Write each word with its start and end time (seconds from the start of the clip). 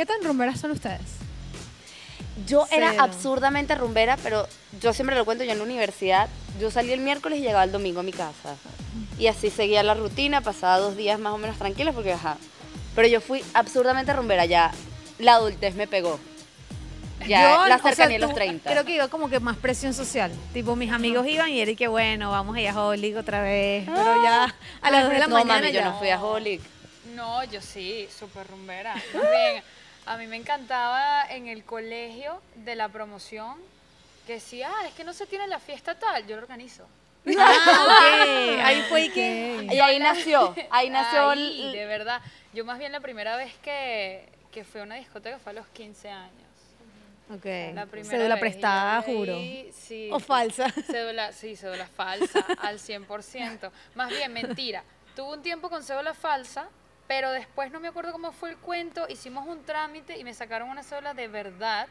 ¿Qué 0.00 0.06
tan 0.06 0.24
rumberas 0.24 0.58
son 0.58 0.70
ustedes? 0.70 1.02
Yo 2.46 2.66
era 2.70 2.94
absurdamente 3.02 3.74
rumbera, 3.74 4.16
pero 4.22 4.48
yo 4.80 4.94
siempre 4.94 5.14
lo 5.14 5.26
cuento, 5.26 5.44
yo 5.44 5.52
en 5.52 5.58
la 5.58 5.64
universidad, 5.64 6.30
yo 6.58 6.70
salí 6.70 6.90
el 6.92 7.00
miércoles 7.00 7.38
y 7.38 7.42
llegaba 7.42 7.64
el 7.64 7.70
domingo 7.70 8.00
a 8.00 8.02
mi 8.02 8.12
casa. 8.12 8.56
Y 9.18 9.26
así 9.26 9.50
seguía 9.50 9.82
la 9.82 9.92
rutina, 9.92 10.40
pasaba 10.40 10.78
dos 10.78 10.96
días 10.96 11.20
más 11.20 11.34
o 11.34 11.36
menos 11.36 11.58
tranquilos 11.58 11.94
porque, 11.94 12.14
ajá. 12.14 12.38
Pero 12.96 13.08
yo 13.08 13.20
fui 13.20 13.44
absurdamente 13.52 14.10
rumbera, 14.14 14.46
ya 14.46 14.70
la 15.18 15.34
adultez 15.34 15.74
me 15.74 15.86
pegó. 15.86 16.18
Ya 17.28 17.42
Yo, 17.42 17.66
la 17.68 17.76
o 17.76 17.78
sea, 17.80 17.88
cercanía 17.90 18.16
a 18.16 18.20
los 18.20 18.30
tú- 18.30 18.36
30. 18.36 18.70
Creo 18.70 18.86
que 18.86 18.94
iba 18.94 19.08
como 19.08 19.28
que 19.28 19.38
más 19.38 19.58
presión 19.58 19.92
social. 19.92 20.32
Tipo, 20.54 20.76
mis 20.76 20.90
amigos 20.92 21.26
iban 21.26 21.50
y 21.50 21.60
era 21.60 21.72
y 21.72 21.76
que 21.76 21.88
bueno, 21.88 22.30
vamos 22.30 22.56
a 22.56 22.60
ir 22.62 22.68
a 22.70 22.86
Hollywood 22.86 23.18
otra 23.20 23.42
vez. 23.42 23.84
Pero 23.84 24.22
ya 24.22 24.54
a 24.80 24.90
las 24.90 25.02
2 25.04 25.12
de 25.12 25.18
la 25.18 25.26
no, 25.26 25.34
mañana 25.34 25.60
mami, 25.60 25.72
yo 25.72 25.84
no 25.84 25.98
fui 25.98 26.08
a 26.08 26.22
Holic. 26.24 26.62
No, 27.14 27.44
yo 27.44 27.60
sí, 27.60 28.08
súper 28.18 28.46
rumbera. 28.46 28.94
Bien, 29.12 29.62
a 30.12 30.16
mí 30.16 30.26
me 30.26 30.36
encantaba 30.36 31.24
en 31.30 31.46
el 31.46 31.62
colegio 31.64 32.42
de 32.56 32.74
la 32.74 32.88
promoción 32.88 33.56
que 34.26 34.34
decía, 34.34 34.68
ah, 34.74 34.86
es 34.88 34.92
que 34.94 35.04
no 35.04 35.12
se 35.12 35.24
tiene 35.26 35.46
la 35.46 35.60
fiesta 35.60 35.94
tal, 35.94 36.26
yo 36.26 36.34
lo 36.36 36.42
organizo. 36.42 36.84
Ah, 37.38 37.84
ok. 38.56 38.60
Ahí 38.64 38.82
fue 38.88 39.04
y 39.04 39.10
que. 39.10 39.68
Y 39.70 39.78
ahí 39.78 40.00
nació, 40.00 40.52
ahí 40.70 40.90
nació 40.90 41.30
Ahí, 41.30 41.62
el- 41.66 41.72
de 41.72 41.86
verdad. 41.86 42.20
Yo 42.52 42.64
más 42.64 42.78
bien 42.80 42.90
la 42.90 42.98
primera 43.00 43.36
vez 43.36 43.52
que, 43.62 44.28
que 44.50 44.64
fui 44.64 44.80
a 44.80 44.84
una 44.84 44.96
discoteca 44.96 45.38
fue 45.38 45.52
a 45.52 45.54
los 45.54 45.66
15 45.68 46.08
años. 46.10 46.34
Ok. 47.32 47.44
La 47.74 47.86
Cédula 48.02 48.34
vez, 48.34 48.40
prestada, 48.40 49.06
yo 49.06 49.12
juro. 49.12 49.34
ahí, 49.36 49.70
sí. 49.72 50.08
O 50.12 50.18
falsa. 50.18 50.68
Cédula, 50.90 51.32
sí, 51.32 51.54
cédula 51.54 51.86
falsa, 51.86 52.44
al 52.58 52.80
100%. 52.80 53.70
Más 53.94 54.08
bien, 54.08 54.32
mentira. 54.32 54.82
Tuve 55.14 55.34
un 55.36 55.42
tiempo 55.42 55.70
con 55.70 55.84
cédula 55.84 56.14
falsa, 56.14 56.68
pero 57.10 57.32
después 57.32 57.72
no 57.72 57.80
me 57.80 57.88
acuerdo 57.88 58.12
cómo 58.12 58.30
fue 58.30 58.50
el 58.50 58.56
cuento. 58.56 59.04
Hicimos 59.08 59.44
un 59.48 59.64
trámite 59.64 60.16
y 60.16 60.22
me 60.22 60.32
sacaron 60.32 60.68
una 60.70 60.84
cédula 60.84 61.12
de 61.12 61.26
verdad, 61.26 61.88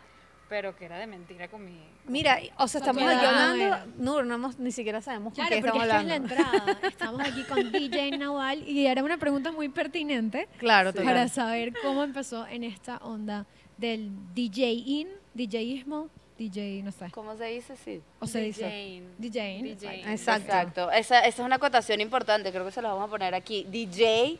pero 0.47 0.77
que 0.77 0.85
era 0.85 0.97
de 0.97 1.07
mentira 1.07 1.49
con 1.49 1.65
mi... 1.65 1.77
Mira, 2.05 2.39
o 2.57 2.69
sea, 2.69 2.79
estamos 2.79 3.03
aquí 3.03 3.25
hablando. 3.25 3.85
No, 3.97 4.23
no 4.23 4.35
hemos- 4.35 4.57
ni 4.59 4.71
siquiera 4.71 5.01
sabemos 5.01 5.33
con 5.33 5.45
Claro, 5.45 5.61
qué 5.61 5.61
porque 5.69 5.77
estamos 5.85 6.05
es 6.05 6.07
que 6.07 6.13
es 6.13 6.37
la 6.37 6.45
hablando. 6.45 6.63
entrada. 6.63 6.79
Estamos 6.87 7.21
aquí 7.21 7.43
con 7.43 7.69
DJ 7.69 8.17
Naval 8.17 8.65
y 8.65 8.85
era 8.85 9.03
una 9.03 9.17
pregunta 9.17 9.51
muy 9.51 9.67
pertinente 9.67 10.47
Claro, 10.57 10.93
total. 10.93 11.03
para 11.05 11.27
saber 11.27 11.73
cómo 11.81 12.01
empezó 12.05 12.47
en 12.47 12.63
esta 12.63 12.95
onda 12.99 13.45
del 13.77 14.09
DJ-in, 14.33 15.09
DJismo, 15.33 16.07
DJ, 16.37 16.81
no 16.83 16.93
sé. 16.93 17.11
¿Cómo 17.11 17.35
se 17.35 17.43
dice? 17.43 17.75
Sí. 17.75 18.01
O 18.19 18.25
se 18.25 18.39
dice 18.39 18.63
DJing. 18.65 19.15
DJ. 19.17 19.61
DJing. 19.75 20.07
Exacto. 20.07 20.45
Exacto. 20.45 20.91
Esa, 20.91 21.19
esa 21.19 21.27
es 21.27 21.39
una 21.39 21.57
acotación 21.57 21.99
importante, 21.99 22.51
creo 22.53 22.63
que 22.63 22.71
se 22.71 22.81
la 22.81 22.93
vamos 22.93 23.09
a 23.09 23.11
poner 23.11 23.35
aquí. 23.35 23.65
DJ 23.69 24.39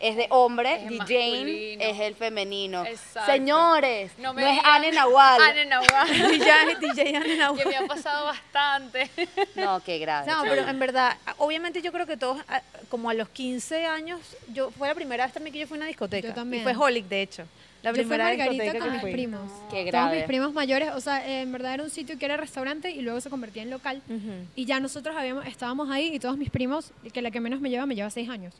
es 0.00 0.16
de 0.16 0.26
hombre, 0.30 0.74
Es 0.84 0.88
DJ 0.88 0.98
masculino. 0.98 1.84
es 1.84 2.00
el 2.00 2.14
femenino. 2.14 2.84
Exacto. 2.86 3.32
Señores, 3.32 4.12
no, 4.18 4.32
me 4.32 4.42
es 4.42 4.48
digan- 4.58 4.62
Anne 4.64 4.92
Nahual. 4.92 5.40
Anne 5.42 5.64
Nahual, 5.66 6.08
DJ, 6.30 6.76
DJ 6.80 7.16
Ana 7.16 7.34
Nahual. 7.36 7.58
que 7.62 7.68
me 7.68 7.76
ha 7.76 7.86
pasado 7.86 8.26
bastante. 8.26 9.10
No, 9.56 9.80
qué 9.82 9.98
grave. 9.98 10.30
No, 10.30 10.42
pero 10.42 10.68
en 10.68 10.78
verdad, 10.78 11.16
obviamente 11.38 11.82
yo 11.82 11.90
creo 11.92 12.06
que 12.06 12.16
todos, 12.16 12.38
a- 12.48 12.62
como 12.88 13.10
a 13.10 13.14
los 13.14 13.28
15 13.30 13.86
años, 13.86 14.20
yo 14.52 14.70
fue 14.70 14.88
la 14.88 14.94
primera 14.94 15.24
vez 15.24 15.32
también 15.34 15.52
que 15.52 15.58
yo 15.60 15.66
fui 15.66 15.76
a 15.76 15.80
una 15.80 15.86
discoteca. 15.86 16.28
Yo 16.28 16.34
también. 16.34 16.62
Y 16.62 16.64
fue 16.64 16.76
Holic, 16.76 17.06
de 17.06 17.22
hecho. 17.22 17.44
La 17.82 17.90
Yo 17.90 17.94
fui 17.94 18.02
primera 18.04 18.24
Margarita 18.24 18.52
discoteca 18.64 18.84
con 18.84 18.92
mis 18.92 19.00
fui. 19.02 19.12
primos. 19.12 19.40
Qué 19.70 19.76
Todos 19.76 19.86
grave. 19.86 20.16
mis 20.16 20.24
primos 20.26 20.52
mayores, 20.52 20.90
o 20.94 21.00
sea, 21.00 21.24
eh, 21.24 21.42
en 21.42 21.52
verdad 21.52 21.74
era 21.74 21.82
un 21.84 21.90
sitio 21.90 22.18
que 22.18 22.24
era 22.24 22.36
restaurante 22.36 22.90
y 22.90 23.02
luego 23.02 23.20
se 23.20 23.30
convertía 23.30 23.62
en 23.62 23.70
local. 23.70 24.02
Ujú. 24.08 24.46
Y 24.56 24.64
ya 24.64 24.80
nosotros 24.80 25.16
habíamos, 25.16 25.46
estábamos 25.46 25.88
ahí 25.90 26.10
y 26.12 26.18
todos 26.18 26.36
mis 26.36 26.50
primos, 26.50 26.90
que 27.12 27.22
la 27.22 27.30
que 27.30 27.40
menos 27.40 27.60
me 27.60 27.70
lleva, 27.70 27.86
me 27.86 27.94
lleva 27.94 28.10
seis 28.10 28.28
años. 28.30 28.52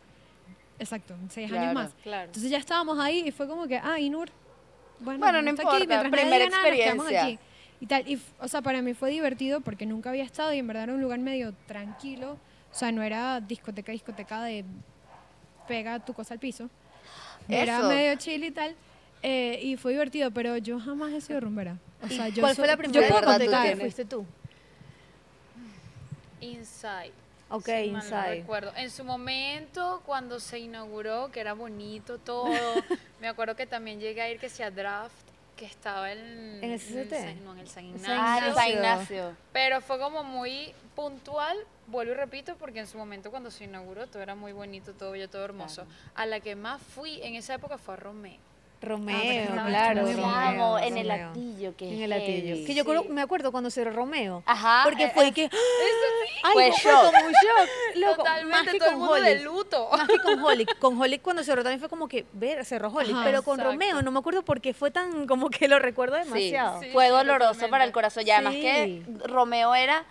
Exacto, 0.79 1.15
seis 1.31 1.51
años 1.51 1.63
Claro, 1.63 1.75
más. 1.75 1.95
claro. 2.03 2.27
Entonces 2.27 2.51
ya 2.51 2.59
estábamos 2.59 2.99
ahí 3.01 3.25
y 3.27 3.31
fue 3.33 3.49
como 3.49 3.67
que, 3.67 3.79
ah, 3.79 3.99
Inur, 3.99 4.31
bueno, 5.01 5.19
Bueno, 5.21 5.43
no 5.43 5.51
importa, 5.51 5.77
mientras 5.79 6.03
nadie 6.05 6.11
primera 6.11 6.45
nos 6.47 6.55
quedamos 6.59 7.07
experiencia. 7.07 7.23
aquí. 7.25 7.39
Y 7.81 7.87
tal, 7.87 8.09
y, 8.09 8.21
o 8.41 8.49
sea, 8.49 8.63
para 8.63 8.83
mí 8.83 8.95
fue 8.95 9.11
divertido 9.11 9.61
porque 9.61 9.87
nunca 9.87 10.11
había 10.11 10.25
estado 10.25 10.53
y 10.53 10.59
en 10.59 10.67
verdad 10.67 10.85
era 10.85 10.95
un 10.95 11.01
lugar 11.01 11.19
medio 11.21 11.53
tranquilo. 11.67 12.33
O 12.73 12.75
sea, 12.75 12.91
no 12.93 13.03
era 13.03 13.41
discoteca, 13.41 13.93
discoteca 13.93 14.43
de 14.43 14.65
pega 15.69 15.99
tu 16.01 16.13
cosa 16.15 16.35
al 16.35 16.41
piso. 16.41 16.69
Era 17.49 17.79
Eso. 17.79 17.89
medio 17.89 18.15
chill 18.17 18.45
y 18.45 18.51
tal. 18.51 18.75
eh, 19.23 19.59
y 19.63 19.77
fue 19.77 19.93
divertido, 19.93 20.31
pero 20.31 20.57
yo 20.59 20.79
jamás 20.79 21.13
he 21.13 21.21
sido 21.21 21.41
rumbera. 21.41 21.77
O 22.03 22.09
sea, 22.09 22.29
yo 22.29 22.41
¿Cuál 22.43 22.55
soy- 22.55 22.63
fue 22.63 22.67
la 22.69 22.75
yo 22.75 22.79
primera 22.79 23.09
puedo 23.09 23.21
verdad, 23.21 23.35
tú 23.37 23.41
discoteca 23.41 23.43
que 23.43 23.47
contar. 23.47 23.63
tienes. 23.65 23.81
fuiste 23.81 24.05
tú? 24.05 24.25
Inside. 26.41 27.13
Ok, 27.51 27.69
mal 27.69 27.93
no 27.93 27.99
Inside. 27.99 28.35
recuerdo. 28.41 28.73
En 28.77 28.91
su 28.91 29.05
momento, 29.05 30.03
cuando 30.05 30.39
se 30.41 30.59
inauguró, 30.59 31.31
que 31.31 31.41
era 31.41 31.55
bonito 31.55 32.19
todo, 32.19 32.45
me 33.21 33.29
acuerdo 33.29 33.57
que 33.57 33.67
también 33.67 34.01
llegué 34.01 34.21
a 34.23 34.31
ir 34.31 34.39
que 34.39 34.49
sea 34.49 34.71
draft, 34.71 35.15
que 35.57 35.65
estaba 35.67 36.13
en, 36.13 36.63
¿En 36.63 36.71
el 36.73 36.79
CCT? 36.79 37.11
San- 37.15 37.45
no, 37.45 37.53
en 37.55 37.59
el 37.61 37.67
San 37.69 37.75
San 37.75 37.85
Ignacio. 37.87 38.15
Ah, 38.17 38.39
en 38.39 38.45
Ignacio. 38.45 38.55
San 38.55 38.69
Ignacio. 38.71 39.37
Pero 39.53 39.81
fue 39.81 39.99
como 39.99 40.23
muy 40.23 40.73
puntual, 40.95 41.57
vuelvo 41.87 42.13
y 42.13 42.17
repito, 42.17 42.55
porque 42.57 42.81
en 42.81 42.87
su 42.87 42.99
momento 42.99 43.31
cuando 43.31 43.51
se 43.51 43.65
inauguró 43.65 44.07
todo 44.07 44.23
era 44.23 44.35
muy 44.35 44.53
bonito, 44.53 44.93
todo 44.93 45.13
bello, 45.13 45.29
todo 45.29 45.45
hermoso. 45.45 45.85
A 46.15 46.27
la 46.27 46.41
que 46.41 46.55
más 46.55 46.81
fui 46.83 47.21
en 47.23 47.35
esa 47.35 47.55
época 47.55 47.79
fue 47.79 47.95
a 47.95 47.97
Romeo. 47.97 48.39
Romeo, 48.81 49.17
Ah, 49.49 49.51
pero 49.51 49.65
claro. 49.67 50.01
Romeo, 50.03 50.23
Vamos, 50.23 50.83
en 50.83 50.97
el 50.99 51.09
Romeo. 51.09 51.27
latillo, 51.29 51.77
que 51.77 51.93
En 51.95 52.03
el 52.03 52.11
latillo. 52.11 52.67
Que 52.67 52.75
yo 52.75 52.85
creo- 52.85 53.05
me 53.05 53.21
acuerdo 53.23 53.51
cuando 53.51 53.71
cerró 53.71 53.91
Romeo. 53.93 54.43
Ajá, 54.47 54.83
Porque 54.85 55.05
eh, 55.05 55.11
fue 55.13 55.33
que. 55.33 55.43
Ay, 56.45 56.53
Fue 56.53 56.71
fue 56.73 56.93
shock. 56.93 57.05
como 57.13 57.27
un 57.27 57.33
shock. 57.33 57.97
Loco, 57.97 58.17
Totalmente, 58.19 58.51
más 58.57 58.63
que 58.69 58.79
todo 58.79 58.89
el 58.89 58.95
con 58.95 58.99
mundo 59.01 59.15
de 59.23 59.41
luto. 59.41 59.89
Más 59.91 60.07
que 60.09 60.19
con 60.19 60.43
Holic. 60.45 60.79
Con 60.79 61.01
Holic 61.03 61.23
cuando 61.23 61.43
cerró 61.43 61.63
también 61.65 61.81
fue 61.81 61.89
como 61.89 62.07
que, 62.07 62.25
ver, 62.33 62.65
cerró 62.65 62.89
Holic. 62.91 63.13
Ajá, 63.15 63.25
pero 63.25 63.43
con 63.43 63.55
exacto. 63.59 63.73
Romeo 63.73 64.03
no 64.03 64.11
me 64.13 64.19
acuerdo 64.21 64.43
por 64.43 64.61
qué 64.61 64.73
fue 64.75 64.91
tan, 64.93 65.27
como 65.27 65.51
que 65.51 65.67
lo 65.67 65.79
recuerdo 65.81 66.17
Sí, 66.19 66.25
demasiado. 66.25 66.81
Sí, 66.81 66.91
fue 66.93 67.07
sí, 67.07 67.11
doloroso 67.11 67.39
totalmente. 67.49 67.71
para 67.71 67.85
el 67.85 67.93
corazón. 67.93 68.27
Y 68.27 68.31
además 68.31 68.55
Sí. 68.55 68.61
que 68.63 69.03
Romeo 69.27 69.75
era 69.75 70.05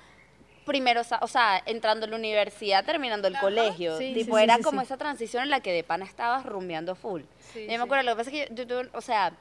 primero, 0.67 1.01
o 1.21 1.27
sea, 1.27 1.63
entrando 1.65 2.05
a 2.05 2.09
la 2.09 2.15
universidad, 2.15 2.85
terminando 2.85 3.27
el 3.27 3.35
Ajá. 3.35 3.43
colegio. 3.43 3.97
Sí, 3.97 4.13
tipo, 4.13 4.37
sí, 4.37 4.43
era 4.43 4.57
sí, 4.57 4.61
como 4.61 4.81
esa 4.81 4.97
transición 4.97 5.41
en 5.41 5.49
la 5.49 5.61
que 5.61 5.71
de 5.71 5.83
pana 5.83 6.05
estabas 6.05 6.45
rumbeando 6.45 6.93
full. 6.93 7.23
Yo 7.55 7.65
me 7.65 7.75
acuerdo, 7.77 8.03
lo 8.03 8.11
que 8.11 8.17
pasa 8.17 8.29
es 8.29 8.47
que 8.49 8.53
yo, 8.53 8.63
yo 8.63 8.67
tuve, 8.67 8.89
o 8.93 9.01
sea, 9.01 9.33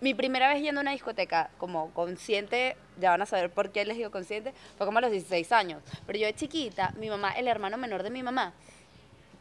mi 0.00 0.14
primera 0.14 0.48
vez 0.48 0.60
yendo 0.62 0.80
a 0.80 0.82
una 0.82 0.90
discoteca 0.90 1.50
como 1.58 1.90
consciente, 1.94 2.76
ya 2.98 3.10
van 3.10 3.22
a 3.22 3.26
saber 3.26 3.50
por 3.50 3.70
qué 3.70 3.84
les 3.84 3.96
digo 3.96 4.10
consciente, 4.10 4.52
fue 4.76 4.84
como 4.84 4.98
a 4.98 5.02
los 5.02 5.12
16 5.12 5.52
años. 5.52 5.80
Pero 6.06 6.18
yo 6.18 6.26
de 6.26 6.34
chiquita, 6.34 6.92
mi 6.98 7.08
mamá, 7.08 7.30
el 7.32 7.46
hermano 7.46 7.76
menor 7.76 8.02
de 8.02 8.10
mi 8.10 8.22
mamá, 8.22 8.52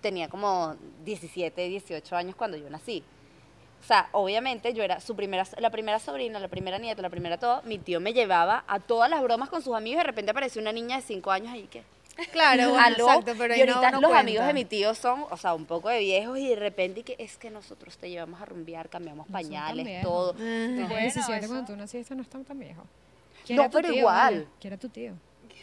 tenía 0.02 0.28
como 0.28 0.76
17, 1.04 1.68
18 1.68 2.16
años 2.16 2.36
cuando 2.36 2.58
yo 2.58 2.70
nací. 2.70 3.04
O 3.82 3.84
sea, 3.84 4.08
obviamente 4.12 4.74
yo 4.74 4.84
era 4.84 5.00
su 5.02 5.16
primera, 5.16 5.44
la 5.58 5.70
primera 5.72 5.98
sobrina, 6.00 6.40
la 6.40 6.48
primera 6.48 6.78
nieta, 6.78 7.02
la 7.02 7.10
primera 7.10 7.38
todo. 7.38 7.62
Mi 7.64 7.80
tío 7.80 8.00
me 8.00 8.14
llevaba 8.14 8.64
a 8.68 8.80
todas 8.80 9.10
las 9.10 9.22
bromas 9.24 9.50
con 9.50 9.62
sus 9.64 9.76
amigos 9.76 9.96
y 9.96 9.98
de 9.98 10.04
repente 10.04 10.32
apareció 10.32 10.62
una 10.62 10.72
niña 10.72 10.98
de 10.98 11.02
5 11.02 11.32
años 11.32 11.52
ahí 11.54 11.64
que... 11.68 11.84
Claro, 12.32 12.70
bueno, 12.70 12.84
Aló, 12.86 13.08
exacto, 13.08 13.34
pero 13.38 13.56
y 13.56 13.62
ahí 13.62 13.66
no- 13.68 13.74
ahorita 13.76 13.92
no 13.92 14.02
los 14.02 14.10
cuenta. 14.12 14.20
amigos 14.20 14.46
de 14.46 14.54
mi 14.54 14.66
tío 14.66 14.94
son, 14.94 15.26
o 15.32 15.38
sea, 15.38 15.56
un 15.56 15.66
poco 15.66 15.90
de 15.90 15.98
viejos 16.00 16.38
y 16.38 16.50
de 16.50 16.56
repente 16.58 17.02
que 17.04 17.16
es 17.18 17.38
que 17.38 17.50
nosotros 17.50 17.98
te 17.98 18.10
llevamos 18.10 18.40
a 18.42 18.46
rumbear, 18.46 18.90
cambiamos 18.90 19.28
No 19.28 19.34
pañales, 19.34 19.86
viejos. 19.86 20.04
todo. 20.04 20.30
Ajá. 20.32 20.38
Tenía 20.44 20.88
Bueno, 20.88 21.02
17 21.02 21.40
eso- 21.40 21.48
cuando 21.48 21.66
tú 21.74 21.76
naciste, 21.78 22.14
no 22.14 22.22
están 22.22 22.44
tan 22.46 22.60
viejo. 22.60 22.84
No, 23.50 23.70
pero 23.72 23.92
igual. 23.92 24.46
¿Quién 24.60 24.74
era 24.74 24.80
tu 24.80 24.90
tío? 24.90 25.14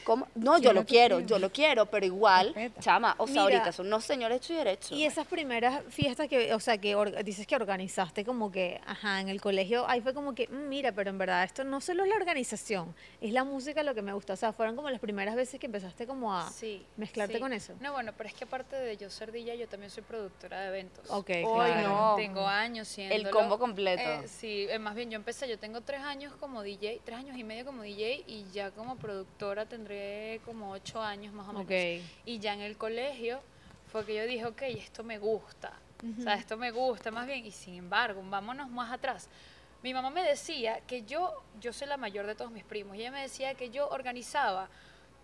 ¿Cómo? 0.05 0.27
No, 0.35 0.57
yo 0.57 0.63
Quiero 0.63 0.75
lo 0.81 0.87
quiero, 0.87 1.21
yo 1.21 1.39
lo 1.39 1.51
quiero, 1.51 1.87
pero 1.87 2.07
igual, 2.07 2.55
Respeta. 2.55 2.81
chama, 2.81 3.15
o 3.19 3.27
sea, 3.27 3.33
Mira. 3.45 3.57
ahorita 3.59 3.73
son 3.73 3.87
unos 3.89 4.05
señores 4.05 4.39
hechos 4.39 4.51
y 4.51 4.55
derechos. 4.55 4.93
Y 4.93 5.05
esas 5.05 5.27
primeras 5.27 5.83
fiestas 5.91 6.29
que, 6.29 6.53
o 6.55 6.61
sea, 6.61 6.79
que 6.79 6.95
or- 6.95 7.23
dices 7.25 7.47
que 7.47 7.57
organizaste 7.57 8.25
como 8.25 8.51
que, 8.51 8.81
ajá, 8.87 9.21
en 9.21 9.29
el 9.29 9.41
colegio, 9.41 9.89
ahí 9.89 10.01
fue 10.01 10.15
como 10.15 10.35
que, 10.35 10.49
"Mm, 10.49 10.69
mira, 10.69 10.93
pero 10.93 11.11
en 11.11 11.19
verdad 11.19 11.45
esto 11.45 11.65
no 11.65 11.81
solo 11.81 12.05
es 12.05 12.09
la 12.11 12.17
organización, 12.17 12.95
es 13.21 13.33
la 13.33 13.45
música 13.45 13.83
lo 13.83 13.95
que 13.95 14.03
me 14.03 14.13
gusta. 14.13 14.33
O 14.33 14.37
sea, 14.37 14.53
fueron 14.53 14.77
como 14.77 14.91
las 14.91 15.01
primeras 15.01 15.35
veces 15.35 15.59
que 15.61 15.67
empezaste 15.67 16.07
como 16.07 16.35
a 16.35 16.51
Sí, 16.51 16.85
mezclarte 16.97 17.35
sí. 17.35 17.41
con 17.41 17.53
eso. 17.53 17.75
No, 17.81 17.93
bueno, 17.93 18.13
pero 18.17 18.29
es 18.29 18.35
que 18.35 18.45
aparte 18.45 18.77
de 18.77 18.97
yo 18.97 19.11
ser 19.11 19.33
DJ, 19.33 19.57
yo 19.59 19.69
también 19.69 19.91
soy 19.91 20.03
productora 20.03 20.61
de 20.61 20.69
eventos. 20.69 21.09
Ok, 21.11 21.31
Ay, 21.31 21.45
claro. 21.45 21.89
no. 21.89 22.15
Tengo 22.17 22.47
años 22.47 22.89
siendo. 22.89 23.15
El 23.15 23.31
combo 23.31 23.59
completo. 23.59 24.03
sí, 24.27 24.67
eh, 24.71 24.79
más 24.79 24.95
bien 24.95 25.11
yo 25.11 25.17
empecé, 25.17 25.49
yo 25.49 25.59
tengo 25.59 25.81
tres 25.81 26.01
años 26.01 26.33
como 26.39 26.63
DJ, 26.63 27.01
tres 27.05 27.19
años 27.19 27.37
y 27.37 27.45
medio 27.45 27.65
como 27.65 27.83
DJ 27.83 28.25
y 28.27 28.45
ya 28.53 28.71
como 28.71 28.97
productora 28.97 29.67
tendré 29.67 29.88
como 30.45 30.73
ocho 30.73 31.03
años 31.03 31.33
más 31.33 31.49
o 31.49 31.53
menos. 31.53 31.65
Ok. 31.65 32.05
Y 32.27 32.39
ya 32.39 32.55
en 32.55 32.61
el 32.61 32.77
colegio 32.77 33.41
fue 33.91 34.05
que 34.05 34.15
yo 34.15 34.27
dije, 34.27 34.45
ok, 34.47 34.63
esto 34.63 35.03
me 35.05 35.19
gusta. 35.19 35.73
O 36.19 36.23
sea, 36.23 36.35
esto 36.35 36.57
me 36.57 36.71
gusta 36.71 37.11
más 37.11 37.27
bien. 37.27 37.45
Y 37.45 37.51
sin 37.51 37.75
embargo, 37.75 38.23
vámonos 38.25 38.69
más 38.71 38.93
atrás. 38.93 39.29
Mi 39.83 39.95
mamá 39.95 40.11
me 40.11 40.23
decía 40.23 40.81
que 40.87 41.03
yo, 41.03 41.43
yo 41.61 41.73
soy 41.73 41.89
la 41.89 41.97
mayor 41.97 42.27
de 42.27 42.35
todos 42.35 42.51
mis 42.51 42.65
primos, 42.65 42.97
y 42.97 43.01
ella 43.01 43.13
me 43.13 43.23
decía 43.23 43.55
que 43.55 43.71
yo 43.71 43.89
organizaba 43.89 44.69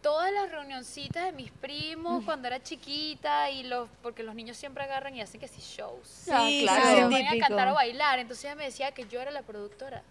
todas 0.00 0.30
las 0.32 0.50
reunioncitas 0.50 1.24
de 1.24 1.32
mis 1.32 1.50
primos 1.50 2.24
cuando 2.24 2.46
era 2.46 2.62
chiquita 2.62 3.50
y 3.50 3.62
los 3.62 3.88
porque 4.02 4.22
los 4.22 4.34
niños 4.34 4.56
siempre 4.56 4.84
agarran 4.84 5.16
y 5.16 5.22
hacen 5.22 5.40
que 5.40 5.48
sí 5.48 5.60
shows. 5.60 6.28
Ah, 6.30 6.46
Sí, 6.46 6.60
claro. 6.62 6.96
Se 6.96 7.02
ponen 7.02 7.26
a 7.26 7.38
cantar 7.38 7.68
o 7.68 7.74
bailar, 7.74 8.18
entonces 8.18 8.44
ella 8.44 8.54
me 8.54 8.64
decía 8.64 8.92
que 8.92 9.06
yo 9.08 9.20
era 9.20 9.30
la 9.30 9.42
productora 9.42 10.02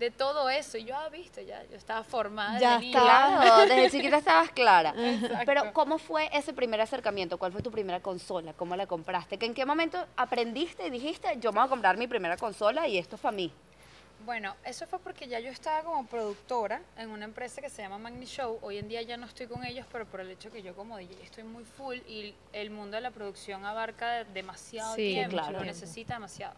de 0.00 0.10
todo 0.10 0.48
eso. 0.50 0.78
Y 0.78 0.84
yo, 0.84 0.96
ah, 0.96 1.08
viste, 1.10 1.44
ya, 1.44 1.62
yo 1.70 1.76
estaba 1.76 2.02
formada. 2.02 2.58
Ya 2.58 2.78
estaba. 2.78 3.42
Claro, 3.42 3.60
desde 3.66 3.90
chiquita 3.90 4.16
estabas 4.16 4.50
clara. 4.50 4.94
Exacto. 4.96 5.38
Pero, 5.46 5.72
¿cómo 5.72 5.98
fue 5.98 6.28
ese 6.32 6.52
primer 6.52 6.80
acercamiento? 6.80 7.38
¿Cuál 7.38 7.52
fue 7.52 7.62
tu 7.62 7.70
primera 7.70 8.00
consola? 8.00 8.54
¿Cómo 8.54 8.74
la 8.74 8.86
compraste? 8.86 9.38
¿Que 9.38 9.46
¿En 9.46 9.54
qué 9.54 9.66
momento 9.66 10.04
aprendiste 10.16 10.86
y 10.86 10.90
dijiste, 10.90 11.36
yo 11.38 11.52
me 11.52 11.60
voy 11.60 11.66
a 11.66 11.68
comprar 11.68 11.96
mi 11.98 12.06
primera 12.08 12.36
consola 12.36 12.88
y 12.88 12.96
esto 12.98 13.16
fue 13.18 13.28
a 13.28 13.32
mí? 13.32 13.52
Bueno, 14.24 14.54
eso 14.64 14.86
fue 14.86 14.98
porque 14.98 15.28
ya 15.28 15.38
yo 15.40 15.50
estaba 15.50 15.82
como 15.82 16.06
productora 16.06 16.82
en 16.98 17.10
una 17.10 17.24
empresa 17.24 17.60
que 17.62 17.70
se 17.70 17.82
llama 17.82 17.98
Magni 17.98 18.26
Show. 18.26 18.58
Hoy 18.62 18.78
en 18.78 18.88
día 18.88 19.00
ya 19.02 19.16
no 19.16 19.26
estoy 19.26 19.46
con 19.46 19.64
ellos, 19.64 19.86
pero 19.90 20.04
por 20.06 20.20
el 20.20 20.30
hecho 20.30 20.50
que 20.50 20.62
yo 20.62 20.74
como 20.74 20.96
DJ 20.98 21.22
estoy 21.22 21.44
muy 21.44 21.64
full 21.64 21.96
y 22.06 22.34
el 22.52 22.70
mundo 22.70 22.96
de 22.96 23.00
la 23.02 23.10
producción 23.10 23.64
abarca 23.64 24.24
demasiado 24.24 24.94
Sí, 24.94 25.12
tiempo, 25.14 25.32
claro. 25.36 25.58
lo 25.58 25.64
necesita 25.64 26.14
demasiado. 26.14 26.54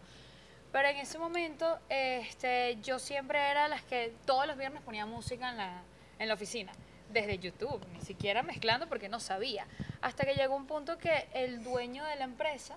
Pero 0.73 0.87
en 0.87 0.97
ese 0.97 1.19
momento 1.19 1.79
este, 1.87 2.79
yo 2.81 2.97
siempre 2.97 3.39
era 3.39 3.67
las 3.67 3.83
que 3.83 4.11
todos 4.25 4.47
los 4.47 4.57
viernes 4.57 4.81
ponía 4.81 5.05
música 5.05 5.51
en 5.51 5.57
la, 5.57 5.83
en 6.17 6.27
la 6.27 6.33
oficina, 6.33 6.71
desde 7.11 7.37
YouTube, 7.37 7.79
ni 7.93 8.01
siquiera 8.01 8.41
mezclando 8.41 8.89
porque 8.89 9.07
no 9.07 9.19
sabía. 9.19 9.67
Hasta 10.01 10.25
que 10.25 10.33
llegó 10.33 10.55
un 10.55 10.65
punto 10.65 10.97
que 10.97 11.27
el 11.35 11.63
dueño 11.63 12.03
de 12.05 12.15
la 12.15 12.23
empresa 12.23 12.75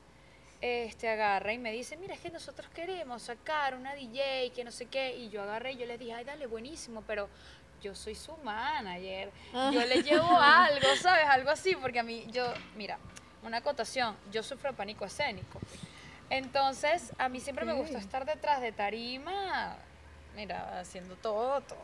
este, 0.60 1.08
agarra 1.08 1.54
y 1.54 1.58
me 1.58 1.72
dice, 1.72 1.96
mira, 1.96 2.12
es 2.12 2.20
que 2.20 2.28
nosotros 2.28 2.68
queremos 2.74 3.22
sacar 3.22 3.74
una 3.74 3.94
DJ, 3.94 4.52
que 4.54 4.62
no 4.62 4.72
sé 4.72 4.86
qué, 4.86 5.16
y 5.16 5.30
yo 5.30 5.42
agarré 5.42 5.72
y 5.72 5.76
yo 5.78 5.86
le 5.86 5.96
dije, 5.96 6.12
ay, 6.12 6.24
dale, 6.24 6.46
buenísimo, 6.46 7.02
pero 7.06 7.30
yo 7.80 7.94
soy 7.94 8.14
su 8.14 8.36
manager, 8.44 9.30
yo 9.54 9.86
le 9.86 10.02
llevo 10.02 10.38
algo, 10.38 10.86
¿sabes? 11.00 11.24
Algo 11.28 11.48
así, 11.48 11.74
porque 11.76 12.00
a 12.00 12.02
mí, 12.02 12.26
yo, 12.30 12.52
mira, 12.76 12.98
una 13.42 13.58
acotación, 13.58 14.16
yo 14.30 14.42
sufro 14.42 14.72
de 14.72 14.76
pánico 14.76 15.06
escénico. 15.06 15.60
Entonces, 16.30 17.12
a 17.18 17.28
mí 17.28 17.40
siempre 17.40 17.64
me 17.64 17.72
gustó 17.72 17.98
estar 17.98 18.24
detrás 18.24 18.60
de 18.60 18.72
tarima, 18.72 19.76
mira, 20.34 20.80
haciendo 20.80 21.14
todo, 21.16 21.60
todo, 21.60 21.78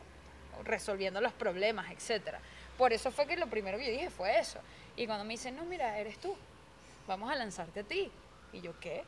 resolviendo 0.64 1.20
los 1.20 1.32
problemas, 1.32 1.90
etcétera. 1.90 2.40
Por 2.76 2.92
eso 2.92 3.10
fue 3.10 3.26
que 3.26 3.36
lo 3.36 3.46
primero 3.46 3.78
que 3.78 3.86
yo 3.86 3.92
dije 3.92 4.10
fue 4.10 4.38
eso. 4.38 4.58
Y 4.96 5.06
cuando 5.06 5.24
me 5.24 5.34
dicen, 5.34 5.56
no, 5.56 5.64
mira, 5.64 5.98
eres 5.98 6.18
tú, 6.18 6.36
vamos 7.06 7.30
a 7.30 7.36
lanzarte 7.36 7.80
a 7.80 7.84
ti. 7.84 8.10
Y 8.52 8.60
yo, 8.60 8.78
¿qué? 8.80 9.04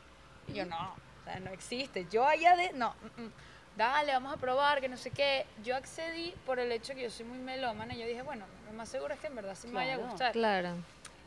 Y 0.47 0.53
yo, 0.53 0.65
no, 0.65 0.93
o 1.21 1.23
sea, 1.23 1.39
no 1.39 1.51
existe. 1.51 2.07
Yo 2.09 2.25
allá 2.25 2.55
de, 2.55 2.73
no, 2.73 2.95
mm, 3.17 3.21
mm, 3.21 3.31
dale, 3.75 4.13
vamos 4.13 4.33
a 4.33 4.37
probar, 4.37 4.81
que 4.81 4.87
no 4.87 4.97
sé 4.97 5.11
qué. 5.11 5.45
Yo 5.63 5.75
accedí 5.75 6.33
por 6.45 6.59
el 6.59 6.71
hecho 6.71 6.95
que 6.95 7.03
yo 7.03 7.09
soy 7.09 7.25
muy 7.25 7.39
melómana. 7.39 7.93
Y 7.93 7.99
yo 7.99 8.07
dije, 8.07 8.21
bueno, 8.21 8.45
lo 8.65 8.73
más 8.73 8.89
seguro 8.89 9.13
es 9.13 9.19
que 9.19 9.27
en 9.27 9.35
verdad 9.35 9.55
sí 9.55 9.67
me 9.67 9.75
vaya 9.75 9.95
a 9.95 9.97
gustar. 9.97 10.31
Claro. 10.31 10.75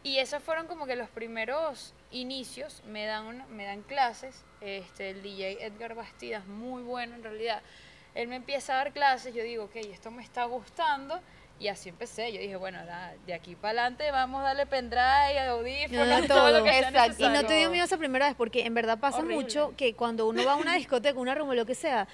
Y 0.03 0.19
esos 0.19 0.43
fueron 0.43 0.67
como 0.67 0.87
que 0.87 0.97
los 0.97 1.09
primeros 1.11 1.93
inicios, 2.11 2.83
me 2.87 3.05
dan, 3.07 3.27
una- 3.27 3.47
me 3.47 3.65
dan 3.65 3.83
clases, 3.83 4.43
este, 4.61 5.11
el 5.11 5.23
DJ 5.23 5.65
Edgar 5.67 5.95
Bastidas, 5.95 6.47
muy 6.47 6.83
bueno 6.83 7.15
en 7.15 7.23
realidad, 7.23 7.63
él 8.15 8.29
me 8.29 8.37
empieza 8.37 8.73
a 8.75 8.77
dar 8.77 8.93
clases, 8.93 9.35
yo 9.35 9.43
digo, 9.43 9.65
ok, 9.65 9.77
esto 9.77 10.11
me 10.11 10.23
está 10.23 10.45
gustando, 10.45 11.21
y 11.61 11.69
así 11.69 11.89
empecé, 11.89 12.33
yo 12.33 12.41
dije, 12.41 12.57
bueno, 12.57 12.85
da- 12.87 13.13
de 13.27 13.35
aquí 13.35 13.55
para 13.57 13.81
adelante 13.83 14.11
vamos 14.11 14.41
a 14.41 14.45
darle 14.45 14.65
pendrive, 14.67 15.39
audífonos, 15.49 16.09
Ah, 16.09 16.23
todo 16.27 16.51
lo 16.51 16.59
todo. 16.59 16.65
que 16.65 16.71
sea 16.73 16.89
Exacto. 16.89 17.25
Y 17.25 17.29
no 17.29 17.45
te 17.45 17.57
dio 17.57 17.71
miedo 17.71 17.85
esa 17.85 17.99
primera 17.99 18.27
vez, 18.29 18.37
porque 18.37 18.65
en 18.65 18.75
verdad 18.75 18.99
pasa 18.99 19.19
Horrible. 19.19 19.37
mucho 19.43 19.75
que 19.77 19.95
cuando 19.95 20.27
uno 20.29 20.45
va 20.45 20.53
a 20.53 20.57
una 20.57 20.75
discoteca, 20.75 21.19
una 21.19 21.35
rumba, 21.35 21.55
lo 21.55 21.67
que 21.67 21.75
sea, 21.75 22.07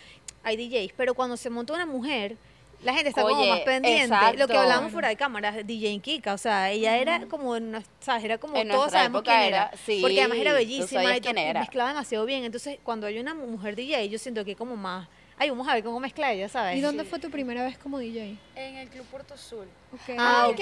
hay 0.43 0.56
DJs, 0.56 0.93
pero 0.97 1.14
cuando 1.14 1.37
se 1.37 1.50
monta 1.50 1.73
una 1.75 1.87
mujer, 1.87 2.37
la 2.84 2.92
gente 2.94 3.08
está 3.08 3.22
como 3.22 3.44
más 3.46 3.60
pendiente. 3.60 4.08
Lo 4.08 4.20
que 4.20 4.32
exacto. 4.42 4.60
hablábamos 4.60 4.92
fuera 4.92 5.08
de 5.08 5.16
cámara, 5.16 5.52
DJ 5.64 5.98
Kika, 6.00 6.34
o 6.34 6.38
sea, 6.38 6.70
ella 6.70 6.96
era 6.98 7.26
como, 7.26 7.54
¿sabes? 8.00 8.25
Era 8.25 8.38
como 8.38 8.56
En 8.56 8.69
todos 8.69 8.92
sabemos 8.92 9.22
quién 9.22 9.36
era. 9.40 9.46
era- 9.46 9.70
sí, 9.84 9.98
porque 10.02 10.20
además 10.20 10.38
era 10.38 10.52
bellísima 10.52 11.16
y, 11.16 11.20
quién 11.20 11.38
y 11.38 11.40
era. 11.40 11.60
mezclaba 11.60 11.88
demasiado 11.90 12.25
bien. 12.26 12.44
Entonces, 12.44 12.78
cuando 12.84 13.06
hay 13.06 13.19
una 13.19 13.34
mujer 13.34 13.75
DJ, 13.75 14.08
yo 14.08 14.19
siento 14.19 14.44
que 14.44 14.54
como 14.54 14.76
más, 14.76 15.08
ay, 15.38 15.50
vamos 15.50 15.66
a 15.66 15.75
ver 15.75 15.82
cómo 15.82 15.98
mezcla 15.98 16.31
ella, 16.32 16.48
¿sabes? 16.48 16.76
¿Y 16.76 16.81
dónde 16.81 17.04
fue 17.04 17.19
tu 17.19 17.31
primera 17.31 17.64
vez 17.64 17.78
como 17.78 17.98
DJ? 17.98 18.36
En 18.54 18.76
el 18.76 18.88
Club 18.88 19.06
Puerto 19.06 19.34
Azul. 19.34 19.66
Ok. 19.92 20.14
Ah, 20.19 20.44
Ay, 20.46 20.52
ok. 20.52 20.60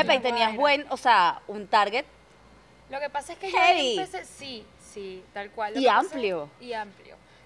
Epa, 0.00 0.14
y 0.14 0.20
tenías 0.20 0.54
buen, 0.54 0.84
o 0.90 0.96
sea, 0.96 1.40
un 1.48 1.66
target 1.66 2.04
Lo 2.90 3.00
que 3.00 3.08
pasa 3.08 3.32
es 3.32 3.38
que 3.38 3.50
yo 3.50 3.56
empecé, 3.58 4.24
sí, 4.26 4.64
sí, 4.92 5.22
tal 5.32 5.50
cual. 5.52 5.72
Lo 5.74 5.80
Y 5.80 5.86
pasa- 5.86 5.98
amplio. 6.00 6.50
y 6.60 6.74
amplio. 6.74 7.01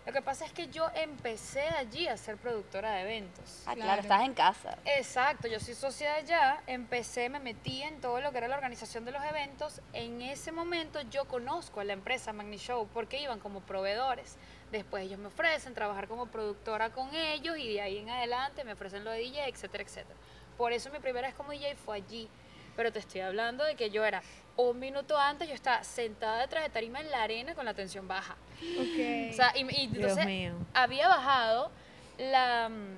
Lo 0.06 0.12
que 0.12 0.23
pasa 0.23 0.44
es 0.44 0.53
que 0.53 0.69
yo 0.69 0.88
empecé 0.94 1.62
allí 1.62 2.06
a 2.06 2.17
ser 2.17 2.37
productora 2.37 2.93
de 2.93 3.00
eventos. 3.03 3.62
Ah, 3.67 3.75
claro, 3.75 3.81
Claro. 3.82 4.03
estás 4.03 4.23
en 4.23 4.35
casa. 4.35 4.79
Exacto, 4.85 5.49
yo 5.49 5.58
soy 5.58 5.75
socia 5.75 6.12
de 6.12 6.17
allá, 6.19 6.62
empecé, 6.69 7.29
me 7.29 7.41
metí 7.41 7.82
en 7.82 8.00
todo 8.00 8.20
lo 8.20 8.31
que 8.31 8.38
era 8.38 8.47
la 8.47 8.55
organización 8.55 9.05
de 9.05 9.11
los 9.11 9.25
eventos. 9.25 9.81
En 9.93 10.23
ese 10.23 10.53
momento 10.53 11.00
yo 11.11 11.25
conozco 11.25 11.81
a 11.81 11.85
la 11.85 11.93
empresa 11.93 12.32
Magni 12.32 12.56
Show 12.56 12.88
porque 12.94 13.20
iban 13.20 13.41
como 13.41 13.62
proveedores. 13.62 14.37
Después 14.70 15.03
ellos 15.05 15.19
me 15.19 15.26
ofrecen 15.26 15.75
trabajar 15.75 16.06
como 16.06 16.26
productora 16.26 16.91
con 16.91 17.12
ellos 17.12 17.58
y 17.58 17.75
de 17.75 17.81
ahí 17.81 17.99
en 17.99 18.08
adelante 18.08 18.62
me 18.62 18.75
ofrecen 18.75 19.03
lo 19.03 19.11
de 19.11 19.19
DJ, 19.19 19.49
etcétera, 19.49 19.82
etcétera. 19.82 20.19
Por 20.56 20.73
eso 20.73 20.88
mi 20.91 21.00
primera 21.00 21.26
vez 21.26 21.35
como 21.37 21.50
DJ 21.50 21.75
fue 21.75 21.97
allí. 21.97 22.29
Pero 22.76 22.93
te 22.93 22.99
estoy 23.00 23.23
hablando 23.23 23.64
de 23.64 23.75
que 23.75 23.91
yo 23.91 24.05
era 24.05 24.23
un 24.56 24.79
minuto 24.79 25.19
antes, 25.19 25.49
yo 25.49 25.55
estaba 25.55 25.85
sentada 25.85 26.41
detrás 26.41 26.64
de 26.64 26.70
tarima 26.70 27.00
en 27.00 27.11
la 27.11 27.23
arena 27.23 27.55
con 27.55 27.64
la 27.64 27.75
tensión 27.75 28.08
baja. 28.08 28.37
Ok. 28.79 29.31
O 29.31 29.32
sea, 29.35 29.53
y, 29.55 29.61
y 29.61 29.87
Dios 29.88 29.93
entonces 29.94 30.26
mío. 30.26 30.55
había 30.75 31.08
bajado 31.08 31.70
la, 32.19 32.69
mm, 32.70 32.97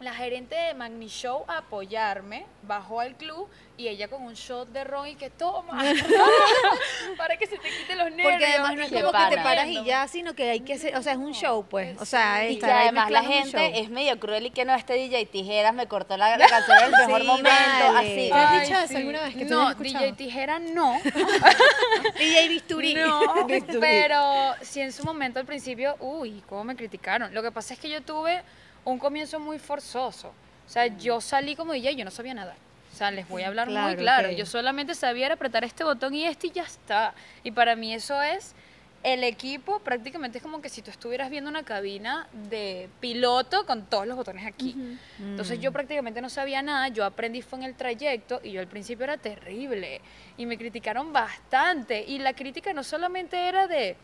la 0.00 0.12
gerente 0.14 0.54
de 0.54 0.74
Magni 0.74 1.08
Show 1.08 1.44
a 1.48 1.58
apoyarme, 1.58 2.44
bajó 2.62 3.00
al 3.00 3.16
club 3.16 3.48
y 3.78 3.88
ella 3.88 4.08
con 4.08 4.22
un 4.22 4.34
shot 4.34 4.68
de 4.68 4.84
ron 4.84 5.06
y 5.08 5.14
que 5.16 5.30
toma 5.30 5.82
para 7.16 7.36
que 7.36 7.46
se 7.46 7.56
te 7.58 7.68
quiten 7.68 7.98
los 7.98 8.10
nervios. 8.10 8.30
Porque 8.32 8.46
además 8.46 8.74
no 8.76 8.82
es 8.82 8.88
como 8.92 9.12
que 9.12 9.36
te 9.36 9.42
paras 9.42 9.66
y 9.68 9.84
ya, 9.84 10.06
sino 10.08 10.34
que 10.34 10.50
hay 10.50 10.60
que 10.60 10.74
hacer, 10.74 10.96
o 10.96 11.02
sea, 11.02 11.12
es 11.12 11.18
un 11.18 11.32
show, 11.32 11.64
pues. 11.68 12.00
O 12.00 12.04
sea, 12.04 12.40
Sí. 12.46 12.54
Y 12.54 12.58
que 12.58 12.66
además 12.66 13.10
la 13.10 13.22
gente 13.22 13.56
show. 13.58 13.70
es 13.74 13.88
medio 13.90 14.18
cruel 14.20 14.46
y 14.46 14.50
que 14.50 14.64
no, 14.64 14.74
este 14.74 14.94
DJ 14.94 15.26
Tijeras 15.26 15.74
me 15.74 15.86
cortó 15.86 16.16
la, 16.16 16.36
la 16.38 16.46
canción 16.46 16.78
en 16.78 16.84
el 16.84 16.90
mejor 16.90 17.20
Sí, 17.22 17.26
momento, 17.26 17.92
vale. 17.92 17.98
así. 17.98 18.28
¿Te 18.28 18.32
has 18.34 18.50
Ay, 18.50 18.60
dicho 18.60 18.74
eso 18.78 18.88
sí. 18.88 18.96
alguna 18.96 19.22
vez 19.22 19.34
que 19.36 19.44
tú 19.46 19.54
No, 19.54 19.70
escuchado? 19.70 20.04
DJ 20.04 20.12
Tijera 20.12 20.58
no. 20.58 21.00
DJ 22.18 22.48
Bisturí. 22.48 22.94
No, 22.94 23.44
Bisturí. 23.46 23.78
pero 23.80 24.54
sí 24.62 24.80
en 24.80 24.92
su 24.92 25.04
momento 25.04 25.38
al 25.40 25.46
principio, 25.46 25.96
uy, 26.00 26.42
cómo 26.48 26.64
me 26.64 26.76
criticaron. 26.76 27.32
Lo 27.34 27.42
que 27.42 27.50
pasa 27.50 27.74
es 27.74 27.80
que 27.80 27.88
yo 27.88 28.02
tuve 28.02 28.42
un 28.86 28.98
comienzo 28.98 29.38
muy 29.40 29.58
forzoso. 29.58 30.28
O 30.28 30.68
sea, 30.68 30.86
yo 30.86 31.20
salí 31.20 31.54
como 31.54 31.72
DJ, 31.72 31.94
yo 31.96 32.04
no 32.04 32.10
sabía 32.10 32.34
nada. 32.34 32.56
O 32.92 32.96
sea, 32.96 33.10
les 33.10 33.28
voy 33.28 33.42
a 33.42 33.48
hablar 33.48 33.68
muy 33.68 33.96
Claro. 33.96 34.30
Yo 34.30 34.46
solamente 34.46 34.94
sabía 34.94 35.30
apretar 35.32 35.64
este 35.64 35.84
botón 35.84 36.14
y 36.14 36.24
este 36.24 36.46
y 36.46 36.50
ya 36.52 36.62
está. 36.62 37.14
Y 37.44 37.50
para 37.50 37.76
mí 37.76 37.92
eso 37.92 38.20
es 38.22 38.54
el 39.02 39.22
equipo, 39.22 39.78
prácticamente 39.80 40.38
es 40.38 40.42
como 40.42 40.60
que 40.60 40.68
si 40.68 40.82
tú 40.82 40.90
estuvieras 40.90 41.30
viendo 41.30 41.48
una 41.48 41.62
cabina 41.62 42.26
de 42.32 42.88
piloto 42.98 43.64
con 43.66 43.84
todos 43.84 44.06
los 44.06 44.16
botones 44.16 44.44
aquí. 44.46 44.74
Entonces 45.20 45.58
Mm. 45.58 45.62
yo 45.62 45.72
prácticamente 45.72 46.20
no 46.20 46.28
sabía 46.30 46.60
nada, 46.62 46.88
yo 46.88 47.04
aprendí 47.04 47.42
fue 47.42 47.58
en 47.60 47.64
el 47.66 47.74
trayecto 47.76 48.40
y 48.42 48.52
yo 48.52 48.60
al 48.60 48.66
principio 48.66 49.04
era 49.04 49.16
terrible 49.16 50.00
y 50.36 50.46
me 50.46 50.58
criticaron 50.58 51.12
bastante 51.12 52.02
y 52.02 52.18
la 52.18 52.32
crítica 52.32 52.72
no 52.72 52.82
solamente 52.82 53.36
era 53.48 53.68
de 53.68 53.96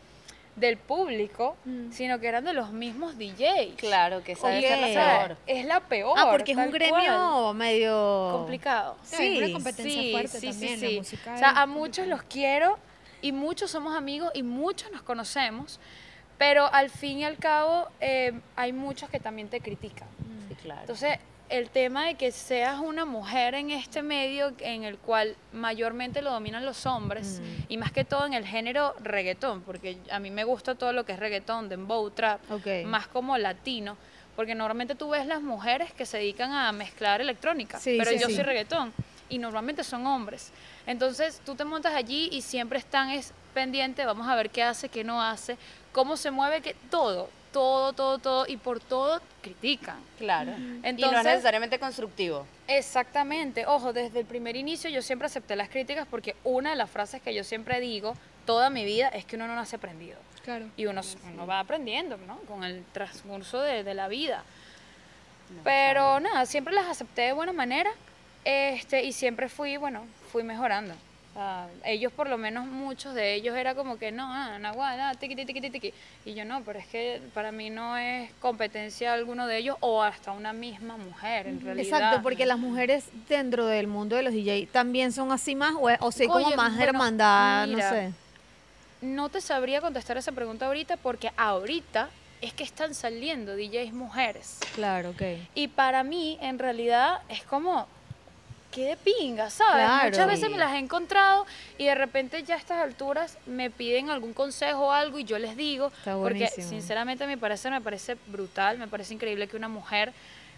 del 0.55 0.77
público, 0.77 1.55
Mm. 1.65 1.91
sino 1.91 2.19
que 2.19 2.27
eran 2.27 2.43
de 2.45 2.53
los 2.53 2.71
mismos 2.71 3.17
DJs. 3.17 3.75
Claro, 3.77 4.23
que 4.23 4.33
esa 4.33 4.49
debe 4.49 4.59
Ok. 4.59 4.63
ser 4.67 4.77
O 4.77 4.81
la 4.81 5.17
peor. 5.27 5.37
es 5.47 5.65
la 5.65 5.79
peor. 5.79 6.13
Ah, 6.19 6.27
porque 6.31 6.51
es 6.51 6.57
un 6.57 6.71
gremio 6.71 6.93
cual. 6.93 7.55
medio 7.55 8.29
complicado. 8.33 8.95
Sí, 9.03 9.15
hay 9.15 9.37
una 9.37 9.47
Sí, 9.47 9.53
competencia 9.53 10.01
Sí, 10.01 10.11
fuerte 10.11 10.39
sí, 10.39 10.47
también, 10.51 10.79
sí, 10.79 10.85
la 10.85 10.89
sí. 10.91 10.97
música 10.99 11.33
O 11.33 11.37
sea, 11.37 11.49
es 11.51 11.57
a 11.57 11.65
muchos 11.65 12.07
los 12.07 12.21
quiero 12.23 12.77
y 13.21 13.31
muchos 13.31 13.71
somos 13.71 13.95
amigos 13.95 14.31
y 14.35 14.43
muchos 14.43 14.91
nos 14.91 15.01
conocemos, 15.01 15.79
pero 16.37 16.71
al 16.71 16.89
fin 16.89 17.19
y 17.19 17.23
al 17.23 17.37
cabo 17.37 17.87
eh, 17.99 18.33
hay 18.55 18.73
muchos 18.73 19.09
que 19.09 19.19
también 19.19 19.49
te 19.49 19.59
critican. 19.59 20.07
Sí, 20.49 20.55
claro. 20.55 20.81
Entonces, 20.81 21.17
el 21.53 21.69
tema 21.69 22.07
de 22.07 22.15
que 22.15 22.31
seas 22.31 22.79
una 22.79 23.05
mujer 23.05 23.53
en 23.53 23.69
este 23.69 24.01
medio 24.01 24.53
en 24.59 24.83
el 24.83 24.97
cual 24.97 25.35
mayormente 25.51 26.21
lo 26.23 26.31
dominan 26.31 26.65
los 26.65 26.85
hombres, 26.87 27.39
Mm. 27.41 27.63
y 27.69 27.77
más 27.77 27.91
que 27.91 28.03
todo 28.03 28.25
en 28.25 28.33
el 28.33 28.45
género 28.45 28.95
reggaetón, 29.03 29.61
porque 29.61 29.97
a 30.09 30.17
mí 30.19 30.31
me 30.31 30.45
gusta 30.45 30.73
todo 30.73 30.93
lo 30.93 31.05
que 31.05 31.11
es 31.11 31.19
reggaetón, 31.19 31.69
dembow, 31.69 32.09
trap, 32.09 32.41
más 32.85 33.05
como 33.07 33.37
latino, 33.37 33.97
porque 34.35 34.55
normalmente 34.55 34.95
tú 34.95 35.09
ves 35.09 35.27
las 35.27 35.43
mujeres 35.43 35.93
que 35.93 36.07
se 36.07 36.17
dedican 36.17 36.51
a 36.51 36.71
mezclar 36.71 37.21
electrónica, 37.21 37.79
Sí, 37.79 37.97
pero 37.99 38.09
sí, 38.09 38.17
yo 38.19 38.27
sí. 38.29 38.35
soy 38.35 38.43
reggaetón, 38.43 38.91
y 39.29 39.37
normalmente 39.37 39.83
son 39.83 40.07
hombres. 40.07 40.51
Entonces, 40.87 41.39
tú 41.45 41.53
te 41.55 41.65
montas 41.65 41.93
allí 41.93 42.29
y 42.31 42.41
siempre 42.41 42.79
están 42.79 43.09
es 43.11 43.31
pendiente, 43.53 44.05
vamos 44.05 44.27
a 44.27 44.35
ver 44.35 44.49
qué 44.49 44.63
hace, 44.63 44.89
qué 44.89 45.03
no 45.03 45.21
hace, 45.21 45.55
cómo 45.91 46.17
se 46.17 46.31
mueve, 46.31 46.61
que 46.61 46.75
todo, 46.89 47.29
todo, 47.53 47.93
todo, 47.93 48.17
todo, 48.19 48.45
y 48.47 48.57
por 48.57 48.81
todo 48.81 49.21
critican. 49.41 49.97
Claro. 50.17 50.51
y 50.51 50.59
no 50.59 50.75
es 50.79 50.83
Entonces- 50.83 51.23
necesariamente 51.23 51.79
constructivo. 51.79 52.45
Exactamente. 52.67 53.65
Ojo, 53.65 53.93
desde 53.93 54.19
el 54.19 54.25
primer 54.25 54.57
inicio 54.57 54.89
yo 54.89 55.01
siempre 55.01 55.27
acepté 55.27 55.55
las 55.55 55.69
críticas 55.69 56.05
porque 56.09 56.35
una 56.43 56.71
de 56.71 56.75
las 56.75 56.89
frases 56.89 57.21
que 57.21 57.33
yo 57.33 57.45
siempre 57.45 57.79
digo 57.79 58.15
toda 58.45 58.69
mi 58.69 58.83
vida 58.83 59.07
es 59.07 59.23
que 59.23 59.37
uno 59.37 59.47
no 59.47 59.55
nace 59.55 59.77
aprendido. 59.77 60.17
Claro. 60.43 60.65
Y 60.75 60.87
uno, 60.87 60.99
uno 61.33 61.47
va 61.47 61.59
aprendiendo, 61.61 62.17
¿no? 62.17 62.37
Con 62.39 62.65
el 62.65 62.83
transcurso 62.91 63.61
de, 63.61 63.83
de 63.85 63.93
la 63.93 64.09
vida. 64.09 64.43
Pero 65.63 66.19
nada, 66.19 66.45
siempre 66.45 66.73
las 66.73 66.87
acepté 66.87 67.21
de 67.23 67.33
buena 67.33 67.53
manera 67.53 67.91
este, 68.43 69.03
y 69.03 69.13
siempre 69.13 69.47
fui, 69.47 69.77
bueno, 69.77 70.05
fui 70.31 70.43
mejorando. 70.43 70.95
Ah, 71.35 71.65
ellos, 71.83 72.13
por 72.13 72.29
lo 72.29 72.37
menos 72.37 72.67
muchos 72.67 73.15
de 73.15 73.33
ellos, 73.33 73.55
era 73.55 73.73
como 73.73 73.97
que 73.97 74.11
no, 74.11 74.31
ah, 74.31 74.59
naguará, 74.59 75.15
tiqui, 75.15 75.35
tiqui, 75.35 75.53
tiqui, 75.53 75.69
tiqui. 75.71 75.93
Y 76.25 76.35
yo 76.35 76.45
no, 76.45 76.61
pero 76.63 76.77
es 76.77 76.85
que 76.85 77.21
para 77.33 77.51
mí 77.51 77.71
no 77.71 77.97
es 77.97 78.29
competencia 78.39 79.13
alguno 79.13 79.47
de 79.47 79.57
ellos 79.57 79.77
o 79.79 80.03
hasta 80.03 80.31
una 80.31 80.53
misma 80.53 80.97
mujer, 80.97 81.47
en 81.47 81.61
realidad. 81.61 81.99
Exacto, 81.99 82.21
porque 82.21 82.45
las 82.45 82.59
mujeres 82.59 83.05
dentro 83.27 83.65
del 83.65 83.87
mundo 83.87 84.15
de 84.15 84.21
los 84.21 84.33
DJ 84.33 84.67
también 84.71 85.11
son 85.11 85.31
así 85.31 85.55
más, 85.55 85.73
o, 85.73 85.89
o 85.99 86.11
sea, 86.11 86.27
como 86.27 86.45
Oye, 86.45 86.55
más 86.55 86.75
bueno, 86.75 86.83
hermandad, 86.83 87.67
mira, 87.67 87.89
no 87.89 87.95
sé. 87.95 88.13
No 89.01 89.29
te 89.29 89.41
sabría 89.41 89.81
contestar 89.81 90.17
esa 90.17 90.31
pregunta 90.31 90.67
ahorita 90.67 90.97
porque 90.97 91.31
ahorita 91.35 92.09
es 92.41 92.53
que 92.53 92.63
están 92.63 92.93
saliendo 92.93 93.55
DJs 93.55 93.93
mujeres. 93.93 94.59
Claro, 94.75 95.11
ok. 95.11 95.21
Y 95.55 95.69
para 95.69 96.03
mí, 96.03 96.37
en 96.41 96.59
realidad, 96.59 97.21
es 97.29 97.43
como, 97.43 97.87
qué 98.73 98.85
de 98.87 98.97
pinga, 98.97 99.49
¿sabes? 99.49 99.85
Claro. 99.85 100.09
Muchas 100.09 100.27
veces 100.27 100.49
me 100.49 100.57
las 100.57 100.73
he 100.73 100.79
encontrado 100.79 101.45
y 101.77 101.85
de 101.85 101.95
repente 101.95 102.43
ya 102.43 102.55
a 102.55 102.57
estas 102.57 102.79
alturas 102.79 103.37
me 103.45 103.69
piden 103.69 104.09
algún 104.09 104.33
consejo 104.33 104.87
o 104.87 104.91
algo 104.91 105.19
y 105.19 105.23
yo 105.23 105.37
les 105.37 105.55
digo, 105.55 105.87
Está 105.99 106.15
porque 106.17 106.47
sinceramente 106.47 107.23
a 107.23 107.27
mi 107.27 107.37
parecer 107.37 107.71
me 107.71 107.81
parece 107.81 108.17
brutal, 108.27 108.77
me 108.77 108.87
parece 108.87 109.13
increíble 109.13 109.47
que 109.47 109.55
una 109.55 109.67
mujer 109.67 110.11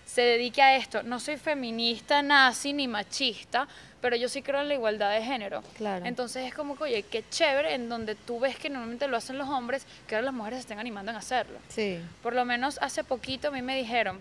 se 0.05 0.21
dedique 0.21 0.61
a 0.61 0.77
esto. 0.77 1.03
No 1.03 1.19
soy 1.19 1.37
feminista, 1.37 2.21
nazi 2.21 2.73
ni 2.73 2.87
machista, 2.87 3.67
pero 4.01 4.15
yo 4.15 4.29
sí 4.29 4.41
creo 4.41 4.61
en 4.61 4.69
la 4.69 4.75
igualdad 4.75 5.11
de 5.11 5.21
género. 5.23 5.63
Claro. 5.75 6.05
Entonces 6.05 6.45
es 6.45 6.53
como 6.53 6.77
que, 6.77 6.83
oye, 6.83 7.03
qué 7.03 7.23
chévere 7.29 7.73
en 7.73 7.89
donde 7.89 8.15
tú 8.15 8.39
ves 8.39 8.55
que 8.55 8.69
normalmente 8.69 9.07
lo 9.07 9.17
hacen 9.17 9.37
los 9.37 9.49
hombres, 9.49 9.85
que 10.07 10.15
ahora 10.15 10.25
las 10.25 10.33
mujeres 10.33 10.57
se 10.57 10.61
estén 10.61 10.79
animando 10.79 11.11
en 11.11 11.17
hacerlo. 11.17 11.57
Sí. 11.69 11.99
Por 12.21 12.33
lo 12.33 12.45
menos 12.45 12.77
hace 12.81 13.03
poquito 13.03 13.47
a 13.49 13.51
mí 13.51 13.61
me 13.61 13.75
dijeron, 13.75 14.19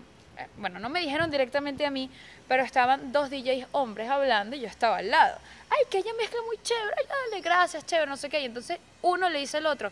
bueno, 0.57 0.79
no 0.79 0.89
me 0.89 0.99
dijeron 1.01 1.31
directamente 1.31 1.85
a 1.85 1.91
mí, 1.91 2.09
pero 2.47 2.63
estaban 2.63 3.11
dos 3.11 3.29
DJs 3.29 3.67
hombres 3.71 4.09
hablando 4.09 4.55
y 4.55 4.61
yo 4.61 4.67
estaba 4.67 4.97
al 4.97 5.09
lado. 5.09 5.37
Ay, 5.69 5.85
que 5.89 5.99
ella 5.99 6.11
mezcla 6.17 6.39
muy 6.45 6.57
chévere, 6.61 6.95
ay, 6.97 7.05
dale, 7.07 7.41
gracias, 7.41 7.85
chévere, 7.85 8.09
no 8.09 8.17
sé 8.17 8.29
qué. 8.29 8.41
Y 8.41 8.45
entonces 8.45 8.79
uno 9.01 9.29
le 9.29 9.39
dice 9.39 9.57
al 9.57 9.65
otro, 9.65 9.91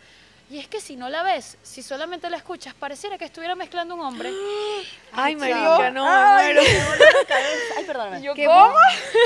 y 0.50 0.60
es 0.60 0.68
que 0.68 0.80
si 0.82 0.96
no 0.96 1.10
la 1.10 1.24
ves, 1.24 1.58
si 1.64 1.82
solamente 1.82 2.30
la 2.30 2.38
escuchas, 2.38 2.74
pareciera 2.74 3.18
que 3.18 3.26
estuviera 3.26 3.56
mezclando 3.56 3.96
un 3.96 4.02
hombre. 4.02 4.32
Ay, 5.12 5.36
marica, 5.36 5.90
no, 5.92 6.06
Ay, 6.08 6.54
me. 6.54 6.60
Ay, 7.78 7.84
perdóname. 7.86 8.22
Yo, 8.22 8.34
Qué 8.34 8.46
¿cómo? 8.46 8.74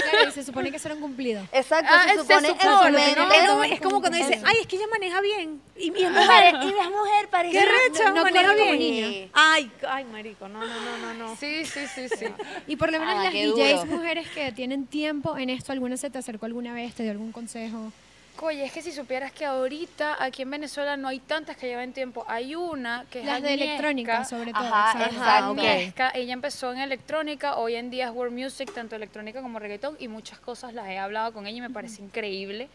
Claro, 0.09 0.29
y 0.29 0.31
se 0.31 0.43
supone 0.43 0.71
que 0.71 0.79
será 0.79 0.95
un 0.95 1.01
cumplido. 1.01 1.41
Exacto, 1.51 1.89
Ah, 1.93 2.03
se 2.07 2.13
se 2.15 2.19
supone, 2.21 2.47
su 2.47 2.55
No, 2.55 2.97
es 3.31 3.47
como, 3.47 3.63
es 3.63 3.81
como 3.81 3.99
cuando 4.01 4.17
dice, 4.17 4.41
ay, 4.45 4.57
es 4.61 4.67
que 4.67 4.75
ella 4.75 4.87
maneja 4.91 5.19
bien. 5.21 5.61
Y, 5.77 5.91
y 5.97 6.03
es 6.03 6.11
Mujer, 6.17 6.55
y 6.63 6.67
es 6.69 6.89
mujer, 6.89 7.29
parece. 7.29 7.57
Qué 7.59 7.65
recha, 7.65 8.09
no 8.11 8.23
maneja 8.23 8.53
bien. 8.53 8.79
niña. 8.79 9.29
Ay, 9.33 9.71
ay, 9.87 10.03
marico, 10.05 10.47
no, 10.47 10.59
no, 10.59 10.67
no, 10.81 10.97
no, 10.97 11.13
no. 11.13 11.35
Sí, 11.37 11.65
sí, 11.65 11.87
sí, 11.93 12.07
sí. 12.09 12.25
Y 12.67 12.75
por 12.75 12.91
lo 12.91 12.99
menos 12.99 13.15
Ah, 13.17 13.23
las 13.25 13.33
DJs 13.33 13.81
duro. 13.81 13.85
mujeres 13.97 14.27
que 14.29 14.51
tienen 14.51 14.85
tiempo 14.87 15.37
en 15.37 15.49
esto, 15.49 15.71
¿alguna 15.71 15.97
se 15.97 16.09
te 16.09 16.17
acercó 16.19 16.45
alguna 16.45 16.73
vez, 16.73 16.93
te 16.95 17.03
dio 17.03 17.11
algún 17.11 17.31
consejo? 17.31 17.91
Oye, 18.41 18.65
es 18.65 18.71
que 18.71 18.81
si 18.81 18.91
supieras 18.91 19.31
que 19.31 19.45
ahorita 19.45 20.23
aquí 20.23 20.43
en 20.43 20.51
Venezuela 20.51 20.95
no 20.95 21.07
hay 21.07 21.19
tantas 21.19 21.57
que 21.57 21.67
llevan 21.67 21.91
tiempo. 21.91 22.23
Hay 22.27 22.55
una 22.55 23.05
que 23.09 23.19
es 23.19 23.25
Las 23.25 23.41
de 23.41 23.49
Agnieszka. 23.49 23.65
electrónica, 23.65 24.25
sobre 24.25 24.53
todo. 24.53 24.63
Ajá. 24.63 25.47
Agnieszka, 25.49 26.11
ella 26.13 26.33
empezó 26.33 26.71
en 26.71 26.79
electrónica, 26.79 27.57
hoy 27.57 27.75
en 27.75 27.89
día 27.89 28.05
es 28.05 28.11
world 28.11 28.37
music, 28.37 28.71
tanto 28.73 28.95
electrónica 28.95 29.41
como 29.41 29.59
reggaetón, 29.59 29.97
y 29.99 30.07
muchas 30.07 30.39
cosas 30.39 30.73
las 30.73 30.87
he 30.87 30.97
hablado 30.97 31.33
con 31.33 31.47
ella 31.47 31.57
y 31.57 31.61
me 31.61 31.69
parece 31.69 32.01
increíble, 32.01 32.69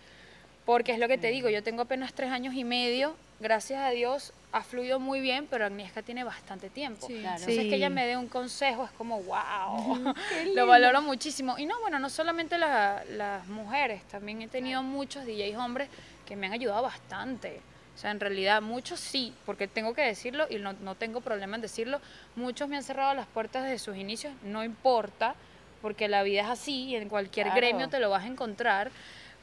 porque 0.64 0.92
es 0.92 0.98
lo 0.98 1.08
que 1.08 1.18
te 1.18 1.28
digo, 1.28 1.48
yo 1.48 1.62
tengo 1.62 1.82
apenas 1.82 2.12
tres 2.12 2.30
años 2.30 2.54
y 2.54 2.64
medio, 2.64 3.16
gracias 3.40 3.80
a 3.80 3.90
Dios 3.90 4.32
ha 4.52 4.62
fluido 4.62 5.00
muy 5.00 5.20
bien, 5.20 5.46
pero 5.50 5.64
Agnieszka 5.64 6.02
tiene 6.02 6.24
bastante 6.24 6.68
tiempo. 6.68 7.06
Sí. 7.06 7.18
Claro. 7.20 7.38
Entonces 7.38 7.62
Sí. 7.64 7.68
que 7.70 7.76
ella 7.76 7.88
me 7.88 8.06
dé 8.06 8.16
un 8.18 8.28
consejo 8.28 8.84
es 8.84 8.90
como, 8.92 9.22
wow, 9.22 10.14
lo 10.54 10.66
valoro 10.66 11.00
muchísimo. 11.02 11.58
Y 11.58 11.64
no, 11.66 11.80
bueno, 11.80 11.98
no 11.98 12.10
solamente 12.10 12.58
la- 12.58 13.02
las 13.08 13.46
mujeres, 13.48 14.02
también 14.08 14.42
he 14.42 14.48
tenido 14.48 14.82
muchos 14.82 15.24
DJs 15.24 15.56
hombres 15.56 15.88
que 16.26 16.36
me 16.36 16.46
han 16.46 16.52
ayudado 16.52 16.82
bastante. 16.82 17.60
O 17.94 17.98
sea, 17.98 18.10
en 18.10 18.20
realidad 18.20 18.60
muchos 18.62 19.00
sí, 19.00 19.34
porque 19.46 19.68
tengo 19.68 19.94
que 19.94 20.02
decirlo 20.02 20.46
y 20.50 20.56
no, 20.56 20.72
no 20.74 20.94
tengo 20.94 21.20
problema 21.20 21.56
en 21.56 21.62
decirlo, 21.62 22.00
muchos 22.36 22.68
me 22.68 22.76
han 22.76 22.82
cerrado 22.82 23.14
las 23.14 23.26
puertas 23.26 23.64
desde 23.64 23.78
sus 23.78 23.96
inicios, 23.96 24.32
no 24.42 24.64
importa, 24.64 25.34
porque 25.82 26.08
la 26.08 26.22
vida 26.22 26.42
es 26.42 26.48
así 26.48 26.84
y 26.90 26.96
en 26.96 27.08
cualquier 27.08 27.46
Claro. 27.46 27.56
gremio 27.60 27.88
te 27.88 28.00
lo 28.00 28.08
vas 28.10 28.24
a 28.24 28.26
encontrar, 28.28 28.90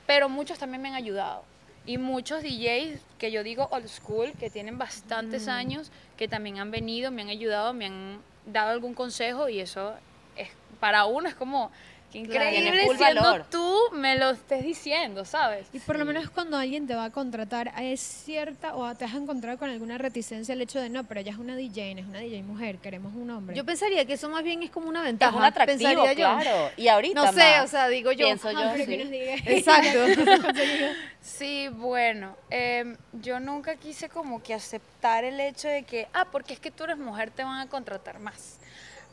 pero 0.07 0.29
muchos 0.29 0.57
también 0.57 0.81
me 0.81 0.89
han 0.89 0.95
ayudado. 0.95 1.43
Y 1.85 1.97
muchos 1.97 2.43
DJs 2.43 2.99
que 3.17 3.31
yo 3.31 3.43
digo 3.43 3.67
old 3.71 3.87
school, 3.87 4.33
que 4.39 4.49
tienen 4.49 4.77
bastantes 4.77 5.47
años, 5.47 5.91
que 6.17 6.27
también 6.27 6.59
han 6.59 6.71
venido, 6.71 7.11
me 7.11 7.21
han 7.21 7.29
ayudado, 7.29 7.73
me 7.73 7.87
han 7.87 8.21
dado 8.45 8.71
algún 8.71 8.93
consejo 8.93 9.49
y 9.49 9.59
eso 9.59 9.93
es 10.35 10.49
para 10.79 11.05
uno 11.05 11.27
es 11.27 11.35
como 11.35 11.71
que 12.11 12.23
Claro, 12.23 12.49
increíble 12.49 12.85
full 12.87 12.97
siendo 12.97 13.21
valor. 13.21 13.45
tú 13.51 13.77
me 13.93 14.17
lo 14.17 14.31
estés 14.31 14.63
diciendo, 14.63 15.25
¿sabes? 15.25 15.67
Y 15.73 15.79
por 15.79 15.97
lo 15.99 16.05
menos 16.05 16.29
cuando 16.29 16.57
alguien 16.57 16.87
te 16.87 16.95
va 16.95 17.05
a 17.05 17.09
contratar, 17.11 17.71
es 17.79 17.99
cierta 18.01 18.75
o 18.75 18.93
te 18.95 19.05
has 19.05 19.13
encontrado 19.13 19.57
con 19.57 19.69
alguna 19.69 19.97
reticencia 19.97 20.53
el 20.53 20.61
hecho 20.61 20.79
de 20.79 20.89
no, 20.89 21.03
pero 21.03 21.19
ella 21.19 21.31
es 21.31 21.37
una 21.37 21.55
DJ, 21.55 21.95
no 21.95 22.01
es 22.01 22.07
una 22.07 22.19
DJ 22.19 22.43
mujer, 22.43 22.77
queremos 22.77 23.13
un 23.15 23.29
hombre. 23.29 23.55
Yo 23.55 23.63
pensaría 23.65 24.05
que 24.05 24.13
eso 24.13 24.29
más 24.29 24.43
bien 24.43 24.63
es 24.63 24.69
como 24.71 24.89
una 24.89 24.99
Es 24.99 25.05
ventaja. 25.05 25.35
un 25.37 25.43
atractivo, 25.43 25.77
pensaría 25.89 26.13
yo. 26.13 26.15
claro. 26.43 26.71
Y 26.77 26.87
ahorita 26.87 27.25
No 27.25 27.31
sé, 27.33 27.37
más, 27.57 27.65
o 27.65 27.67
sea, 27.67 27.87
digo 27.87 28.11
yo. 28.11 28.25
Pienso 28.25 28.51
yo, 28.51 28.59
Ah, 28.59 28.73
sí. 28.75 28.85
que 28.85 28.97
nos 28.97 29.11
diga. 29.11 29.35
Exacto. 29.45 29.99
Sí, 31.21 31.67
bueno, 31.67 32.35
em, 32.49 32.95
yo 33.13 33.39
nunca 33.39 33.75
quise 33.75 34.09
como 34.09 34.41
que 34.41 34.53
aceptar 34.53 35.23
el 35.25 35.39
hecho 35.39 35.67
de 35.67 35.83
que, 35.83 36.07
ah, 36.13 36.25
porque 36.31 36.53
es 36.53 36.59
que 36.59 36.71
tú 36.71 36.85
eres 36.85 36.97
mujer, 36.97 37.29
te 37.29 37.43
van 37.43 37.59
a 37.59 37.67
contratar 37.69 38.19
más. 38.19 38.57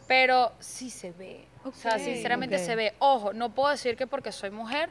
Pero 0.07 0.53
sí 0.61 0.91
se 0.91 1.13
ve. 1.13 1.45
O 1.65 1.73
sea, 1.73 1.99
sinceramente 1.99 2.59
se 2.59 2.77
ve. 2.77 2.95
Ojo, 2.99 3.33
no 3.33 3.51
puedo 3.55 3.71
decir 3.71 3.97
que 3.97 4.07
porque 4.07 4.31
soy 4.31 4.51
mujer, 4.51 4.89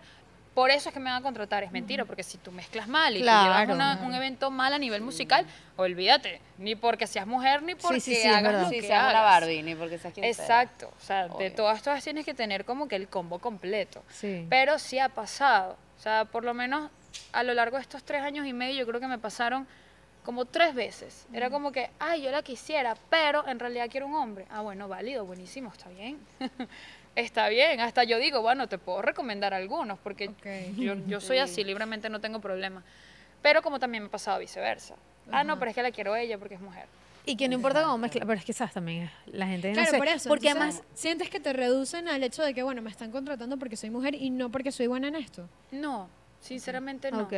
por 0.54 0.72
eso 0.72 0.90
es 0.90 0.94
que 0.94 1.00
me 1.00 1.10
van 1.10 1.20
a 1.20 1.22
contratar. 1.22 1.64
Es 1.64 1.72
mentira, 1.72 2.06
porque 2.06 2.24
si 2.24 2.38
tú 2.38 2.52
mezclas 2.52 2.88
mal 2.88 3.16
y 3.16 3.22
Claro. 3.22 3.40
tú 3.42 3.74
llevas 3.74 3.96
una- 3.98 4.08
un 4.08 4.14
evento 4.16 4.52
mal 4.52 4.74
a 4.74 4.78
nivel 4.80 5.02
musical, 5.02 5.46
olvídate. 5.78 6.42
Ni 6.58 6.76
porque 6.76 7.08
seas 7.08 7.28
mujer, 7.28 7.62
ni 7.64 7.76
porque 7.76 8.00
sí, 8.00 8.16
sí, 8.16 8.28
hagas 8.28 8.62
lo 8.64 8.70
Sí, 8.70 8.76
que 8.82 8.88
seas 8.88 9.04
hagas. 9.06 9.22
Barbie, 9.24 9.64
ni 9.64 9.76
porque 9.76 9.98
seas 9.98 10.14
quien 10.14 10.34
sea. 10.34 10.44
Exacto. 10.46 10.92
O 10.98 11.02
sea, 11.02 11.28
de 11.28 11.50
todas 11.52 11.82
todas 11.82 12.04
tienes 12.04 12.26
que 12.26 12.34
tener 12.34 12.66
como 12.66 12.88
que 12.88 12.96
el 12.98 13.08
combo 13.08 13.40
completo. 13.40 14.04
Sí. 14.10 14.46
Pero 14.50 14.80
sí 14.80 15.00
ha 15.00 15.10
pasado. 15.10 15.78
O 15.98 16.02
sea, 16.02 16.26
por 16.26 16.44
lo 16.44 16.54
menos 16.54 16.90
a 17.32 17.44
lo 17.44 17.54
largo 17.54 17.78
de 17.78 17.82
estos 17.84 18.04
tres 18.04 18.22
años 18.22 18.46
y 18.46 18.52
medio, 18.54 18.76
yo 18.80 18.86
creo 18.88 19.00
que 19.00 19.08
me 19.08 19.18
pasaron 19.18 19.66
como 20.26 20.46
tres 20.46 20.74
veces. 20.76 21.28
Era 21.32 21.50
como 21.50 21.72
que, 21.72 21.90
ay, 22.00 22.24
yo 22.24 22.32
la 22.32 22.42
quisiera, 22.42 22.96
pero 23.10 23.48
en 23.48 23.60
realidad 23.60 23.88
quiero 23.90 24.08
un 24.08 24.16
hombre. 24.16 24.46
Ah, 24.50 24.62
bueno, 24.62 24.88
válido, 24.88 25.26
buenísimo, 25.26 25.72
está 25.72 25.88
bien. 25.90 26.18
está 27.16 27.48
bien. 27.48 27.80
Hasta 27.80 28.04
yo 28.04 28.18
digo, 28.18 28.42
bueno, 28.42 28.68
te 28.68 28.78
puedo 28.78 29.02
recomendar 29.02 29.54
algunos, 29.54 30.00
porque 30.00 30.32
yo, 30.78 30.96
yo 31.08 31.22
soy 31.22 31.38
así, 31.38 31.64
libremente 31.64 32.10
no 32.10 32.20
tengo 32.20 32.40
problema. 32.42 32.84
Pero 33.42 33.62
como 33.62 33.80
también 33.80 34.04
me 34.04 34.08
ha 34.08 34.12
pasado 34.12 34.40
viceversa. 34.40 34.96
Ah, 35.32 35.44
no, 35.44 35.58
pero 35.58 35.70
es 35.70 35.76
que 35.76 35.84
la 35.84 35.92
quiero 35.92 36.16
ella 36.16 36.38
porque 36.38 36.56
es 36.56 36.62
mujer. 36.62 36.88
Y 37.28 37.36
que 37.38 37.48
no 37.48 37.56
importa 37.56 37.82
cómo 37.82 37.98
mezcla, 37.98 38.24
pero 38.26 38.38
es 38.38 38.46
que 38.46 38.54
sabes 38.54 38.74
también, 38.74 39.10
la 39.26 39.48
gente 39.48 39.70
no 39.70 39.74
Claro, 39.74 39.92
sé, 39.92 39.98
por 39.98 40.08
eso. 40.08 40.30
Porque 40.30 40.50
además, 40.50 40.84
sientes 40.94 41.30
que 41.30 41.40
te 41.40 41.54
reducen 41.54 42.08
al 42.08 42.24
hecho 42.24 42.44
de 42.44 42.54
que, 42.54 42.62
bueno, 42.62 42.84
me 42.84 42.92
están 42.92 43.12
contratando 43.12 43.58
porque 43.58 43.76
soy 43.76 43.90
mujer 43.90 44.14
y 44.16 44.30
no 44.30 44.52
porque 44.52 44.72
soy 44.72 44.86
buena 44.88 45.08
en 45.08 45.16
esto. 45.16 45.50
No, 45.72 46.08
sinceramente 46.40 47.12
no. 47.12 47.24
ok. 47.24 47.34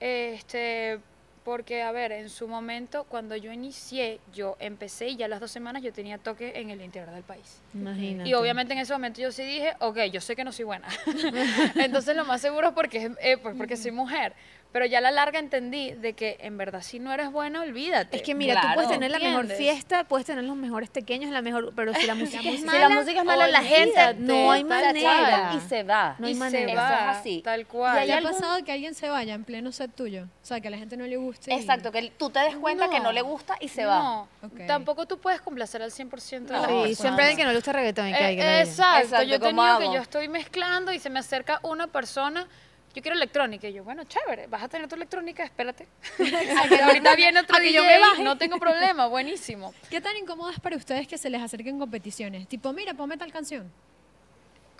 Este, 0.00 1.00
porque, 1.46 1.80
a 1.80 1.92
ver, 1.92 2.10
en 2.10 2.28
su 2.28 2.48
momento, 2.48 3.04
cuando 3.04 3.36
yo 3.36 3.52
inicié, 3.52 4.18
yo 4.34 4.56
empecé 4.58 5.10
y 5.10 5.16
ya 5.16 5.28
las 5.28 5.38
dos 5.38 5.52
semanas 5.52 5.80
yo 5.80 5.92
tenía 5.92 6.18
toque 6.18 6.54
en 6.56 6.70
el 6.70 6.82
interior 6.82 7.14
del 7.14 7.22
país. 7.22 7.60
Imagínate. 7.72 8.28
Y 8.28 8.34
obviamente 8.34 8.72
en 8.72 8.80
ese 8.80 8.92
momento 8.92 9.20
yo 9.20 9.30
sí 9.30 9.44
dije, 9.44 9.74
ok, 9.78 9.96
yo 10.10 10.20
sé 10.20 10.34
que 10.34 10.42
no 10.42 10.50
soy 10.50 10.64
buena. 10.64 10.88
Entonces 11.76 12.16
lo 12.16 12.24
más 12.24 12.40
seguro 12.40 12.70
es 12.70 12.74
porque, 12.74 13.12
eh, 13.20 13.36
pues 13.38 13.54
porque 13.56 13.76
soy 13.76 13.92
mujer. 13.92 14.32
Pero 14.76 14.84
ya 14.84 14.98
a 14.98 15.00
la 15.00 15.10
larga 15.10 15.38
entendí 15.38 15.92
de 15.92 16.12
que 16.12 16.36
en 16.40 16.58
verdad 16.58 16.82
si 16.82 16.98
no 16.98 17.10
eres 17.10 17.32
buena, 17.32 17.62
olvídate. 17.62 18.14
Es 18.14 18.22
que 18.22 18.34
mira, 18.34 18.60
tú 18.60 18.66
puedes 18.74 18.88
Claro. 18.88 19.00
tener 19.00 19.10
la 19.10 19.18
mejor 19.26 19.46
fiesta, 19.48 20.04
puedes 20.04 20.26
tener 20.26 20.44
los 20.44 20.54
mejores 20.54 20.90
pequeños, 20.90 21.30
la 21.30 21.40
mejor, 21.40 21.72
pero 21.74 21.94
si 21.94 22.06
la 22.06 22.14
música 22.14 22.46
es 22.46 22.60
Si 22.60 22.66
mala, 22.66 22.80
la 22.80 22.88
música 22.90 23.20
es 23.20 23.24
mala, 23.24 23.48
la 23.48 23.62
gente 23.62 24.14
no 24.18 24.52
hay 24.52 24.64
manera. 24.64 25.54
y 25.56 25.60
se 25.66 25.82
va. 25.82 26.16
No 26.18 26.26
hay 26.26 26.34
y 26.34 26.36
manera. 26.36 26.66
se 26.66 26.72
Eso 26.72 26.82
va, 26.82 27.12
es 27.12 27.16
así. 27.16 27.40
tal 27.42 27.60
Y 27.62 27.64
cual. 27.64 27.96
hay 27.96 28.06
¿Te 28.08 28.12
ha 28.12 28.16
algún- 28.18 28.32
pasado 28.32 28.62
que 28.66 28.72
alguien 28.72 28.94
se 28.94 29.08
vaya 29.08 29.32
en 29.32 29.44
pleno 29.44 29.72
set 29.72 29.94
tuyo? 29.94 30.24
O 30.24 30.44
sea, 30.46 30.60
que 30.60 30.68
a 30.68 30.70
la 30.70 30.76
gente 30.76 30.98
no 30.98 31.06
le 31.06 31.16
guste. 31.16 31.50
y- 31.54 31.56
Exacto, 31.56 31.90
que 31.90 32.10
tú 32.18 32.28
te 32.28 32.40
des 32.40 32.56
cuenta 32.56 32.90
que 32.90 33.00
no 33.00 33.12
le 33.12 33.22
gusta 33.22 33.56
y 33.60 33.68
se 33.68 33.86
va. 33.86 33.98
No, 34.00 34.28
tampoco 34.66 35.06
tú 35.06 35.16
puedes 35.18 35.40
complacer 35.40 35.80
al 35.80 35.90
100% 35.90 36.52
de 36.52 36.60
No, 36.60 36.80
las 36.80 36.88
Sí, 36.90 36.94
siempre 36.96 37.24
hay 37.24 37.34
que 37.36 37.44
no 37.44 37.48
le 37.48 37.56
gusta 37.56 37.72
reggaetón 37.72 38.08
y 38.08 38.12
que 38.12 38.18
Eh, 38.18 38.24
hay 38.26 38.36
que 38.36 38.60
exacto, 38.60 39.04
Exacto, 39.04 39.24
yo 39.26 39.36
he 39.36 39.40
¿cómo 39.40 39.62
tenido 39.62 39.78
que 39.90 39.96
yo 39.96 40.02
estoy 40.02 40.28
mezclando 40.28 40.92
y 40.92 40.98
se 40.98 41.08
me 41.08 41.18
acerca 41.20 41.60
una 41.62 41.86
persona, 41.86 42.46
yo 42.96 43.02
quiero 43.02 43.14
electrónica, 43.14 43.68
y 43.68 43.74
yo, 43.74 43.84
bueno, 43.84 44.04
chévere, 44.04 44.46
vas 44.46 44.62
a 44.62 44.68
tener 44.68 44.88
tu 44.88 44.94
electrónica, 44.94 45.44
espérate. 45.44 45.86
Ahorita 46.82 47.14
viene 47.14 47.40
otro 47.40 47.58
a 47.58 47.60
que 47.60 47.70
yo 47.70 47.84
me 47.84 47.98
baje. 47.98 48.22
no 48.22 48.38
tengo 48.38 48.58
problema, 48.58 49.06
buenísimo. 49.06 49.74
¿Qué 49.90 50.00
tan 50.00 50.16
incómodo 50.16 50.48
es 50.48 50.58
para 50.58 50.76
ustedes 50.76 51.06
que 51.06 51.18
se 51.18 51.28
les 51.28 51.42
acerquen 51.42 51.78
competiciones? 51.78 52.48
Tipo, 52.48 52.72
mira, 52.72 52.94
ponme 52.94 53.18
tal 53.18 53.30
canción. 53.30 53.70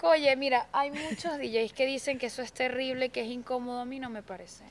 Oye, 0.00 0.34
mira, 0.34 0.66
hay 0.72 0.90
muchos 0.92 1.36
DJs 1.36 1.74
que 1.74 1.84
dicen 1.84 2.18
que 2.18 2.26
eso 2.26 2.40
es 2.40 2.54
terrible, 2.54 3.10
que 3.10 3.20
es 3.20 3.28
incómodo, 3.28 3.80
a 3.80 3.84
mí 3.84 3.98
no 3.98 4.08
me 4.08 4.22
parece. 4.22 4.64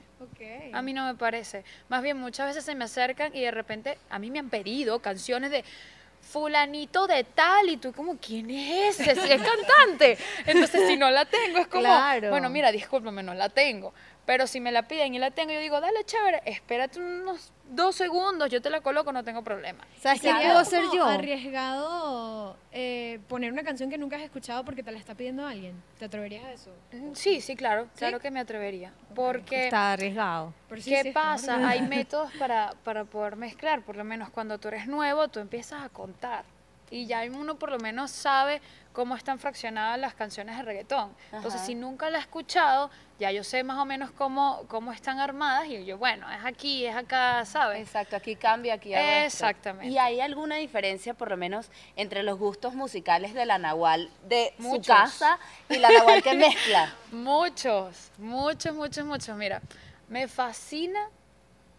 A 0.74 0.82
mí 0.82 0.94
no 0.94 1.06
me 1.06 1.14
parece. 1.14 1.64
Más 1.88 2.02
bien, 2.02 2.18
muchas 2.18 2.48
veces 2.48 2.66
se 2.66 2.74
me 2.74 2.86
acercan 2.86 3.36
y 3.36 3.42
de 3.42 3.52
repente 3.52 4.00
a 4.10 4.18
mí 4.18 4.32
me 4.32 4.40
han 4.40 4.50
pedido 4.50 5.00
canciones 5.00 5.52
de 5.52 5.64
fulanito 6.26 7.08
de 7.08 7.24
tal 7.24 7.70
y 7.70 7.78
tú 7.78 7.94
como, 7.94 8.18
¿quién 8.18 8.50
es 8.50 9.00
ese? 9.00 9.16
Si 9.16 9.32
es 9.32 9.42
cantante. 9.42 10.18
Entonces 10.46 10.88
si 10.88 10.98
no 10.98 11.10
la 11.10 11.26
tengo 11.26 11.60
es 11.60 11.68
como, 11.68 11.84
Claro. 11.84 12.30
bueno, 12.32 12.50
mira, 12.50 12.72
discúlpame, 12.72 13.24
no 13.24 13.34
la 13.34 13.50
tengo. 13.50 13.94
Pero 14.26 14.48
si 14.48 14.60
me 14.60 14.72
la 14.72 14.88
piden 14.88 15.14
y 15.14 15.20
la 15.20 15.32
tengo, 15.32 15.54
yo 15.54 15.60
digo, 15.60 15.80
dale, 15.80 16.04
chévere, 16.04 16.42
espérate 16.46 17.00
unos 17.00 17.52
dos 17.70 17.96
segundos, 17.96 18.50
yo 18.50 18.62
te 18.62 18.70
la 18.70 18.82
coloco, 18.82 19.12
no 19.12 19.24
tengo 19.24 19.44
problema. 19.44 19.86
¿Sabes 20.00 20.22
qué 20.22 20.32
puedo 20.34 20.58
hacer 20.58 20.84
yo? 20.94 21.06
arriesgado 21.06 22.58
eh, 22.72 23.20
poner 23.28 23.52
una 23.52 23.64
canción 23.64 23.90
que 23.90 23.98
nunca 23.98 24.18
has 24.18 24.22
escuchado 24.22 24.64
porque 24.64 24.84
te 24.84 24.92
la 24.92 25.00
está 25.00 25.16
pidiendo 25.16 25.46
alguien. 25.46 25.82
¿Te 25.98 26.06
atreverías 26.06 26.44
a 26.46 26.52
eso? 26.52 26.72
Mm, 26.92 27.14
Sí, 27.14 27.42
sí, 27.42 27.56
claro, 27.56 27.88
claro 27.96 28.20
que 28.20 28.32
me 28.32 28.40
atrevería. 28.40 28.94
Porque... 29.14 29.66
Está 29.66 29.94
arriesgado. 29.94 30.54
Sí, 30.78 30.92
¿Qué 30.92 31.04
sí, 31.04 31.12
pasa? 31.12 31.68
Hay 31.68 31.82
métodos 31.88 32.32
para, 32.38 32.74
para 32.84 33.06
poder 33.06 33.36
mezclar, 33.36 33.82
por 33.84 33.96
lo 33.96 34.04
menos 34.04 34.30
cuando 34.30 34.58
tú 34.58 34.68
eres 34.68 34.88
nuevo, 34.88 35.28
tú 35.28 35.40
empiezas 35.40 35.84
a 35.84 35.90
contar. 35.90 36.46
Y 36.92 37.08
ya 37.08 37.24
uno 37.32 37.56
por 37.56 37.72
lo 37.72 37.80
menos 37.80 38.12
sabe 38.12 38.62
cómo 38.94 39.16
están 39.16 39.38
fraccionadas 39.38 40.00
las 40.00 40.16
canciones 40.16 40.56
de 40.58 40.64
reggaetón. 40.64 41.14
Entonces, 41.32 41.62
si 41.62 41.76
nunca 41.76 42.10
la 42.10 42.18
he 42.18 42.22
escuchado, 42.22 42.90
ya 43.20 43.32
yo 43.32 43.44
sé 43.44 43.64
más 43.64 43.78
o 43.78 43.86
menos 43.86 44.10
cómo, 44.12 44.64
cómo 44.68 44.92
están 44.94 45.20
armadas 45.20 45.68
y 45.68 45.86
yo, 45.86 45.98
bueno, 45.98 46.32
es 46.32 46.46
aquí, 46.46 46.86
es 46.86 46.96
acá, 46.96 47.46
¿sabes? 47.46 47.82
Exacto, 47.82 48.16
aquí 48.16 48.36
cambia, 48.36 48.76
aquí 48.76 48.94
hago 48.94 49.06
esto. 49.06 49.26
Exactamente. 49.46 49.88
¿Y 49.94 49.98
hay 49.98 50.22
alguna 50.22 50.56
diferencia, 50.56 51.14
por 51.14 51.30
lo 51.30 51.38
menos, 51.38 51.70
entre 51.98 52.24
los 52.24 52.40
gustos 52.40 52.74
musicales 52.74 53.34
de 53.34 53.46
la 53.46 53.58
Nahual 53.58 54.10
de 54.28 54.54
Muchos. 54.58 54.86
su 54.86 54.92
casa 54.94 55.40
y 55.70 55.78
la 55.78 55.90
Nahual 55.90 56.24
que 56.24 56.34
mezcla? 56.34 56.94
Muchos, 57.12 58.12
muchos, 58.18 58.74
muchos, 58.74 59.06
muchos. 59.06 59.36
Mira, 59.36 59.62
me 60.08 60.28
fascina 60.28 61.10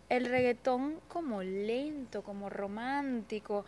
el 0.09 0.27
reggaetón 0.27 1.01
como 1.09 1.43
lento, 1.43 2.23
como 2.23 2.51
romántico. 2.51 3.65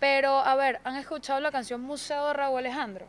Pero, 0.00 0.38
a 0.38 0.54
ver, 0.54 0.80
¿han 0.84 0.96
escuchado 0.96 1.40
la 1.40 1.50
canción 1.50 1.80
Museo 1.80 2.28
de 2.28 2.32
Raúl 2.34 2.58
Alejandro? 2.58 3.06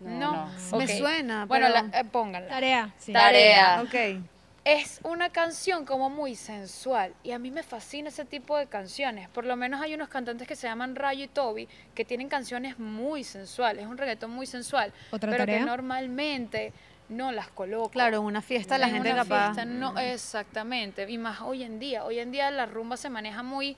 No, 0.00 0.48
Me 0.76 0.86
suena, 0.86 1.44
Bueno, 1.46 1.66
pero- 1.72 1.86
la- 1.88 1.98
eh, 2.00 2.04
pónganla. 2.04 2.48
Tarea. 2.48 2.94
sí. 2.98 3.12
Tarea. 3.12 3.82
Ok. 3.82 4.22
Es 4.64 5.00
una 5.02 5.30
canción 5.30 5.86
como 5.86 6.10
muy 6.10 6.34
sensual 6.36 7.14
y 7.22 7.32
a 7.32 7.38
mí 7.38 7.50
me 7.50 7.62
fascina 7.62 8.10
ese 8.10 8.24
tipo 8.26 8.56
de 8.58 8.66
canciones. 8.66 9.28
Por 9.30 9.44
lo 9.46 9.56
menos 9.56 9.80
hay 9.80 9.94
unos 9.94 10.08
cantantes 10.08 10.46
que 10.46 10.56
se 10.56 10.68
llaman 10.68 10.94
Rayo 10.94 11.24
y 11.24 11.28
Toby 11.28 11.68
que 11.94 12.04
tienen 12.04 12.28
canciones 12.28 12.78
muy 12.78 13.24
sensuales, 13.24 13.84
es 13.84 13.88
un 13.88 13.96
reggaetón 13.96 14.30
muy 14.30 14.46
sensual, 14.46 14.92
¿Otra 15.10 15.30
pero 15.30 15.42
tarea? 15.42 15.58
que 15.60 15.64
normalmente 15.64 16.72
no 17.08 17.32
las 17.32 17.48
coloco. 17.48 17.88
Claro, 17.88 18.18
en 18.18 18.24
una 18.24 18.42
fiesta 18.42 18.76
la 18.76 18.88
En 18.88 18.94
gente 18.94 19.12
una 19.12 19.22
capaz. 19.22 19.44
fiesta, 19.54 19.64
no, 19.64 19.98
exactamente. 19.98 21.10
Y 21.10 21.16
más 21.18 21.40
hoy 21.40 21.62
en 21.62 21.78
día. 21.78 22.04
Hoy 22.04 22.18
en 22.18 22.30
día 22.30 22.50
la 22.50 22.66
rumba 22.66 22.96
se 22.98 23.08
maneja 23.08 23.42
muy, 23.42 23.74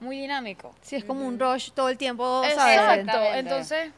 muy 0.00 0.16
dinámico. 0.18 0.74
Sí, 0.82 0.96
es 0.96 1.04
como 1.04 1.26
un 1.26 1.38
rush 1.38 1.70
todo 1.72 1.88
el 1.88 1.98
tiempo, 1.98 2.42
¿sabes? 2.54 2.76
Exacto. 2.78 3.18
Entonces, 3.34 3.90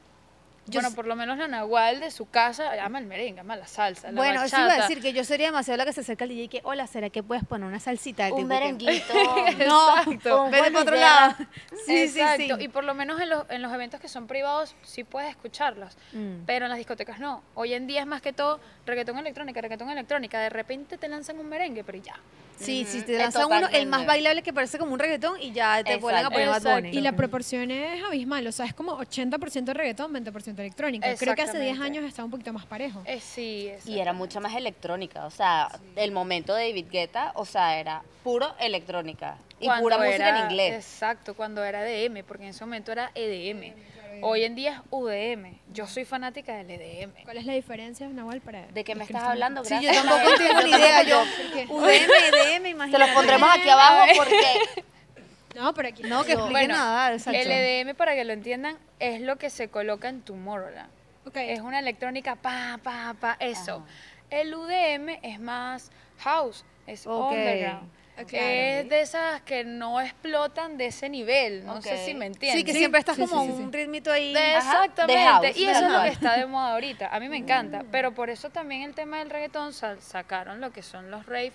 Yo 0.66 0.80
bueno, 0.80 0.95
por 0.95 1.07
lo 1.07 1.16
menos 1.16 1.37
la 1.37 1.49
Nahual 1.49 1.99
de 2.00 2.11
su 2.12 2.28
casa 2.30 2.71
ama 2.85 2.99
el 3.00 3.07
merengue, 3.07 3.40
ama 3.40 3.57
la 3.57 3.66
salsa, 3.66 4.12
la 4.12 4.21
Bueno, 4.21 4.42
eso 4.45 4.54
iba 4.57 4.64
a 4.66 4.69
bachata. 4.69 4.88
decir 4.88 5.02
que 5.02 5.12
yo 5.12 5.25
sería 5.25 5.47
demasiado 5.47 5.78
la 5.78 5.85
que 5.85 5.92
se 5.92 6.02
acerca 6.02 6.25
al 6.25 6.30
DJ 6.30 6.42
y 6.45 6.49
que, 6.49 6.61
hola, 6.62 6.87
¿será 6.87 7.11
que 7.11 7.23
puedes 7.25 7.45
poner 7.45 7.66
una 7.66 7.80
salsita? 7.80 8.25
Un 8.25 8.28
Tipo 8.28 8.37
que- 8.38 8.45
merenguito. 8.45 9.12
No, 9.66 9.99
Exacto. 9.99 10.45
Un 10.45 10.50
para 10.52 10.78
otro 10.80 10.95
lado. 10.97 11.35
Sí, 11.87 12.09
sí, 12.09 12.21
Exacto. 12.21 12.57
sí. 12.57 12.64
Y 12.64 12.69
por 12.69 12.85
lo 12.85 12.95
menos 12.95 13.21
en 13.21 13.30
los, 13.30 13.45
en 13.50 13.62
los 13.62 13.73
eventos 13.73 13.99
que 14.00 14.07
son 14.09 14.26
privados 14.28 14.76
sí 14.83 15.02
puedes 15.02 15.30
escucharlos. 15.30 15.97
Mm. 16.12 16.45
Pero 16.47 16.66
en 16.66 16.69
las 16.69 16.78
discotecas 16.78 17.19
no. 17.19 17.42
Hoy 17.54 17.75
en 17.75 17.87
día 17.88 18.00
es 18.02 18.07
más 18.07 18.23
que 18.23 18.33
todo 18.33 18.61
reggaetón 18.90 19.18
electrónica, 19.18 19.61
reggaetón 19.61 19.90
electrónica. 19.90 20.40
De 20.40 20.50
repente 20.50 20.99
te 20.99 21.09
lanzan 21.09 21.38
un 21.38 21.49
merengue, 21.49 21.82
pero 21.85 21.99
ya. 21.99 22.14
Sí, 22.59 22.85
sí, 22.87 22.99
Ujú, 22.99 23.06
te 23.06 23.12
es 23.14 23.18
lanzan 23.20 23.47
uno, 23.47 23.68
el 23.73 23.87
más 23.87 24.04
bailable 24.04 24.42
que 24.42 24.52
parece 24.52 24.76
como 24.76 24.92
un 24.92 24.99
reggaetón 24.99 25.40
y 25.40 25.50
ya 25.52 25.82
te 25.82 25.97
vuelven 25.97 26.26
a 26.26 26.30
poner 26.30 26.49
Bad. 26.49 26.62
Bunny. 26.62 26.90
Y 26.90 27.00
la 27.00 27.12
proporción 27.12 27.70
es 27.70 28.04
abismal, 28.04 28.47
o 28.47 28.52
sea, 28.52 28.66
es 28.66 28.75
como 28.75 28.99
80% 28.99 29.73
reggaetón, 29.73 30.12
20% 30.12 30.59
electrónica. 30.61 31.06
Creo 31.16 31.35
que 31.35 31.40
hace 31.40 31.52
10 31.59 31.70
Exactamente. 31.70 31.99
años 31.99 32.04
estaba 32.06 32.26
un 32.26 32.30
poquito 32.32 32.52
más 32.52 32.66
parejo. 32.66 33.02
Eh, 33.06 33.18
sí, 33.20 33.70
Y 33.87 33.99
era 33.99 34.12
mucho 34.12 34.42
más 34.42 34.54
electrónica, 34.54 35.25
o 35.25 35.30
sea, 35.30 35.68
el 35.97 36.12
momento 36.12 36.54
de 36.54 36.68
David 36.68 36.87
Guetta, 36.90 37.32
o 37.35 37.47
sea, 37.47 37.78
era 37.80 38.02
puro 38.23 38.54
electrónica 38.61 39.38
y 39.59 39.64
Cuando 39.64 39.82
pura 39.82 39.97
música 39.97 40.14
era- 40.28 40.40
en 40.40 40.50
inglés. 40.50 40.75
Exacto, 40.75 41.35
cuando 41.35 41.64
era 41.64 41.88
EDM, 41.88 42.25
porque 42.25 42.42
en 42.44 42.50
ese 42.50 42.62
momento 42.66 42.92
era 42.92 43.11
EDM. 43.14 43.73
Hoy 44.22 44.44
en 44.44 44.54
día 44.54 44.72
es 44.72 44.80
UDM. 44.90 45.58
Yo 45.72 45.86
soy 45.86 46.04
fanática 46.04 46.54
del 46.56 46.70
E 46.70 47.02
EDM. 47.02 47.24
¿Cuál 47.24 47.36
es 47.38 47.46
la 47.46 47.52
diferencia, 47.52 48.08
Nahual, 48.08 48.40
para 48.40 48.66
¿De 48.66 48.84
qué 48.84 48.94
me 48.94 49.04
estás 49.04 49.22
hablando? 49.22 49.64
Sí, 49.64 49.74
yo 49.74 49.80
Gracias, 49.82 50.04
tampoco 50.06 50.34
tengo 50.38 50.62
ni 50.62 50.70
idea. 50.70 51.02
Yo, 51.02 51.22
UDM, 51.68 51.86
EDM, 51.88 52.62
Te 52.62 52.68
imagínate. 52.70 52.98
los 53.04 53.14
pondremos 53.14 53.48
aquí 53.52 53.68
abajo 53.68 54.06
porque 54.16 54.84
No, 55.54 55.74
pero 55.74 55.88
aquí 55.88 56.02
No, 56.04 56.22
que 56.24 56.32
explique 56.32 56.52
Bueno, 56.52 56.74
nada, 56.74 57.12
exacto. 57.12 57.38
El 57.40 57.50
EDM, 57.50 57.94
para 57.96 58.14
que 58.14 58.24
lo 58.24 58.33
entiendan, 58.33 58.76
es 58.98 59.20
lo 59.20 59.37
que 59.37 59.50
se 59.50 59.68
coloca 59.68 60.09
en 60.09 60.22
Tomorrowland. 60.22 60.88
Ok. 61.26 61.37
Es 61.37 61.61
una 61.61 61.78
electrónica 61.80 62.37
pa, 62.37 62.78
pa, 62.83 63.14
pa, 63.18 63.37
eso. 63.40 63.76
Ajá. 63.85 63.87
El 64.30 64.54
UDM 64.54 65.18
es 65.22 65.40
más 65.40 65.90
house, 66.18 66.64
es 66.87 67.06
Ok. 67.06 67.33
underground. 67.33 67.90
Claro. 68.26 68.46
Es 68.46 68.88
de 68.88 69.00
esas 69.00 69.40
que 69.42 69.64
no 69.64 70.00
explotan 70.00 70.76
de 70.76 70.87
ese 70.87 71.09
nivel, 71.09 71.64
no 71.64 71.80
sé 71.83 72.04
si 72.04 72.14
me 72.14 72.26
entiendes. 72.26 72.61
Sí, 72.61 72.64
que 72.64 72.72
siempre 72.72 73.00
estás 73.00 73.16
sí, 73.16 73.22
como 73.26 73.44
sí, 73.44 73.52
sí, 73.56 73.62
un 73.62 73.72
ritmito 73.72 74.11
ahí. 74.12 74.33
De- 74.33 74.54
Ajá, 74.54 74.80
de 74.80 74.85
exactamente, 74.87 75.22
house, 75.24 75.56
y 75.56 75.64
eso 75.66 75.87
es 75.87 75.92
lo 75.92 76.02
que 76.02 76.09
está 76.09 76.37
de 76.37 76.46
moda 76.46 76.72
ahorita. 76.72 77.09
A 77.09 77.20
mí 77.20 77.28
me 77.28 77.37
encanta, 77.37 77.85
pero 77.90 78.12
por 78.12 78.30
eso 78.30 78.50
también 78.50 78.83
el 78.83 78.94
tema 78.94 79.18
del 79.18 79.30
reggaetón 79.30 79.72
sal- 79.72 80.00
sacaron 80.00 80.61
lo 80.61 80.70
que 80.72 80.83
son 80.83 81.11
los 81.11 81.26
rave, 81.26 81.52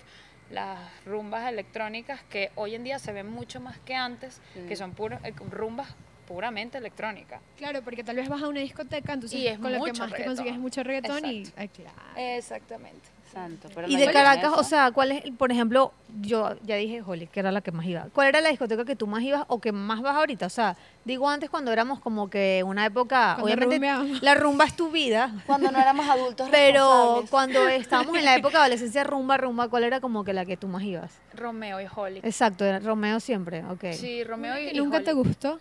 las 0.50 0.78
rumbas 1.04 1.48
electrónicas 1.50 2.20
que 2.30 2.50
hoy 2.54 2.74
en 2.76 2.84
día 2.84 2.98
se 2.98 3.12
ven 3.12 3.28
mucho 3.28 3.60
más 3.60 3.78
que 3.80 3.94
antes, 3.94 4.40
que 4.68 4.76
son 4.76 4.92
puras 4.92 5.20
eh, 5.24 5.32
rumbas 5.50 5.88
puramente 6.28 6.78
electrónicas. 6.78 7.40
Claro, 7.56 7.82
porque 7.82 8.02
tal 8.02 8.16
vez 8.16 8.28
vas 8.28 8.42
a 8.42 8.48
una 8.48 8.58
discoteca, 8.60 9.12
entonces 9.12 9.38
Y 9.38 9.46
es 9.46 9.58
con 9.58 9.72
lo 9.72 9.84
que 9.84 9.92
más 9.92 10.10
reggaetón. 10.10 10.34
consigues 10.36 10.52
es 10.54 10.58
mucho 10.58 10.82
reggaetón 10.82 11.24
y... 11.24 11.38
Exacto. 11.42 11.60
Ay, 11.60 11.68
claro. 11.68 11.96
Exactamente. 12.16 13.08
Santo, 13.36 13.68
pero 13.74 13.86
Y 13.86 13.96
de 13.96 14.10
Caracas, 14.10 14.52
o 14.56 14.64
sea, 14.64 14.90
¿cuál 14.92 15.12
es, 15.12 15.22
el- 15.26 15.34
por 15.34 15.52
ejemplo, 15.52 15.92
yo 16.22 16.56
ya 16.64 16.76
dije 16.76 17.02
Holly, 17.06 17.26
que 17.26 17.40
era 17.40 17.52
la 17.52 17.60
que 17.60 17.70
más 17.70 17.84
iba. 17.84 18.06
¿Cuál 18.14 18.28
era 18.28 18.40
la 18.40 18.48
discoteca 18.48 18.86
que 18.86 18.96
tú 18.96 19.06
más 19.06 19.22
ibas 19.22 19.44
o 19.48 19.60
que 19.60 19.72
más 19.72 20.00
vas 20.00 20.16
ahorita? 20.16 20.46
O 20.46 20.50
sea, 20.50 20.74
digo 21.04 21.28
antes 21.28 21.50
cuando 21.50 21.70
éramos 21.70 22.00
como 22.00 22.30
que 22.30 22.62
una 22.66 22.86
época, 22.86 23.36
Cuando 23.38 23.44
obviamente 23.66 24.24
la 24.24 24.34
rumba 24.34 24.64
es 24.64 24.74
tu 24.74 24.90
vida, 24.90 25.30
cuando 25.44 25.70
no 25.70 25.78
éramos 25.78 26.08
adultos 26.08 26.48
pero 26.50 27.24
cuando 27.28 27.68
estábamos 27.68 28.16
en 28.16 28.24
la 28.24 28.36
época 28.36 28.52
de 28.56 28.64
adolescencia, 28.64 29.04
rumba, 29.04 29.36
rumba, 29.36 29.68
¿cuál 29.68 29.84
era 29.84 30.00
como 30.00 30.24
que 30.24 30.32
la 30.32 30.46
que 30.46 30.56
tú 30.56 30.66
más 30.68 30.82
ibas? 30.82 31.12
Romeo 31.34 31.78
y 31.82 31.86
Holly. 31.94 32.20
Exacto, 32.22 32.64
era 32.64 32.78
Romeo 32.78 33.20
siempre, 33.20 33.62
ok. 33.64 33.84
Sí, 33.92 34.24
Romeo 34.24 34.58
y, 34.58 34.70
¿Que 34.70 34.76
y 34.76 34.78
¿Nunca 34.78 34.96
Holly. 34.96 35.04
te 35.04 35.12
gustó? 35.12 35.58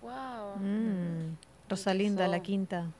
Wow. 0.00 0.58
Mm, 0.60 1.36
Rosalinda, 1.68 2.28
la 2.28 2.38
quinta. 2.40 2.92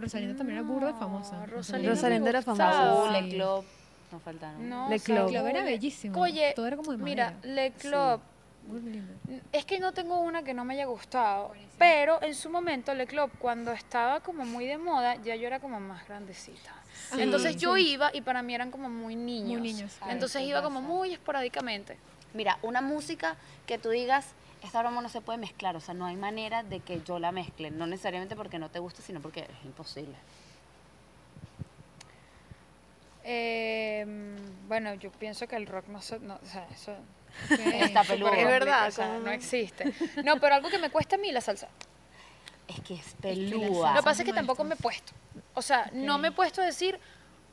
Pero 0.00 0.06
Rosalinda 0.06 0.36
también 0.36 0.58
era 0.58 0.66
burda 0.66 0.94
famosa. 0.94 1.44
Rosalinda, 1.46 2.30
era 2.30 2.40
famosa. 2.42 3.06
Sí. 3.06 3.12
Le 3.22 3.28
Club, 3.28 3.64
no 4.12 4.20
faltaron. 4.20 4.68
No, 4.68 4.88
Le 4.88 4.98
Club. 4.98 5.28
Club 5.28 5.46
era 5.46 5.62
bellísimo. 5.62 6.18
Oye, 6.18 6.52
Todo 6.56 6.66
era 6.66 6.76
como 6.76 6.92
de 6.92 6.98
mira. 6.98 7.34
Le 7.42 7.72
Club 7.72 8.20
Muy 8.66 8.80
lindo. 8.80 9.12
Es 9.52 9.64
que 9.66 9.78
no 9.78 9.92
tengo 9.92 10.20
una 10.20 10.42
que 10.42 10.54
no 10.54 10.64
me 10.64 10.74
haya 10.74 10.86
gustado, 10.86 11.52
pero 11.78 12.22
en 12.22 12.34
su 12.34 12.48
momento 12.50 12.94
Le 12.94 13.06
Club, 13.06 13.30
cuando 13.38 13.72
estaba 13.72 14.20
como 14.20 14.44
muy 14.46 14.66
de 14.66 14.78
moda, 14.78 15.16
ya 15.16 15.36
yo 15.36 15.46
era 15.46 15.60
como 15.60 15.78
más 15.80 16.06
grandecita. 16.08 16.72
Sí, 17.12 17.20
Entonces 17.20 17.56
yo 17.56 17.76
iba 17.76 18.10
y 18.14 18.22
para 18.22 18.42
mí 18.42 18.54
eran 18.54 18.70
como 18.70 18.88
muy 18.88 19.16
niños. 19.16 19.60
niños, 19.60 19.94
claro. 19.98 20.12
Entonces 20.12 20.42
iba 20.42 20.62
como 20.62 20.80
muy 20.80 21.12
esporádicamente. 21.12 21.98
Mira, 22.32 22.58
una 22.62 22.80
música 22.80 23.36
que 23.66 23.76
tú 23.78 23.90
digas, 23.90 24.26
esta 24.62 24.80
broma 24.80 25.00
no 25.02 25.08
se 25.08 25.20
puede 25.20 25.38
mezclar, 25.38 25.76
o 25.76 25.80
sea, 25.80 25.94
no 25.94 26.06
hay 26.06 26.16
manera 26.16 26.62
de 26.62 26.80
que 26.80 27.00
yo 27.02 27.18
la 27.18 27.32
mezcle, 27.32 27.70
no 27.70 27.86
necesariamente 27.86 28.36
porque 28.36 28.58
no 28.58 28.70
te 28.70 28.78
guste, 28.78 29.02
sino 29.02 29.20
porque 29.20 29.40
es 29.40 29.64
imposible. 29.64 30.14
Eh, 33.24 34.04
bueno, 34.66 34.94
yo 34.94 35.10
pienso 35.12 35.46
que 35.46 35.56
el 35.56 35.66
rock 35.66 35.86
no 35.88 36.00
se... 36.00 36.18
No, 36.20 36.38
o 36.42 36.46
sea, 36.46 36.66
eso 36.72 36.94
Está 37.50 38.02
peludo. 38.04 38.32
Es 38.32 38.46
verdad, 38.46 38.88
o 38.88 38.90
sea, 38.90 39.08
no 39.14 39.20
no- 39.20 39.30
existe. 39.30 39.92
No, 40.24 40.40
pero 40.40 40.54
algo 40.56 40.68
que 40.68 40.78
me 40.78 40.90
cuesta 40.90 41.16
a 41.16 41.18
mí 41.18 41.30
la 41.30 41.40
salsa. 41.40 41.68
Es 42.66 42.80
que 42.80 42.94
es 42.94 43.14
pelúa. 43.20 43.90
Lo 43.90 43.96
que 43.98 44.02
pasa 44.04 44.22
es 44.22 44.26
que 44.26 44.32
tampoco 44.32 44.64
me 44.64 44.74
he 44.74 44.78
puesto. 44.78 45.12
O 45.54 45.62
sea, 45.62 45.90
no 45.92 46.18
me 46.18 46.28
he 46.28 46.32
puesto 46.32 46.60
a 46.62 46.64
decir, 46.64 46.98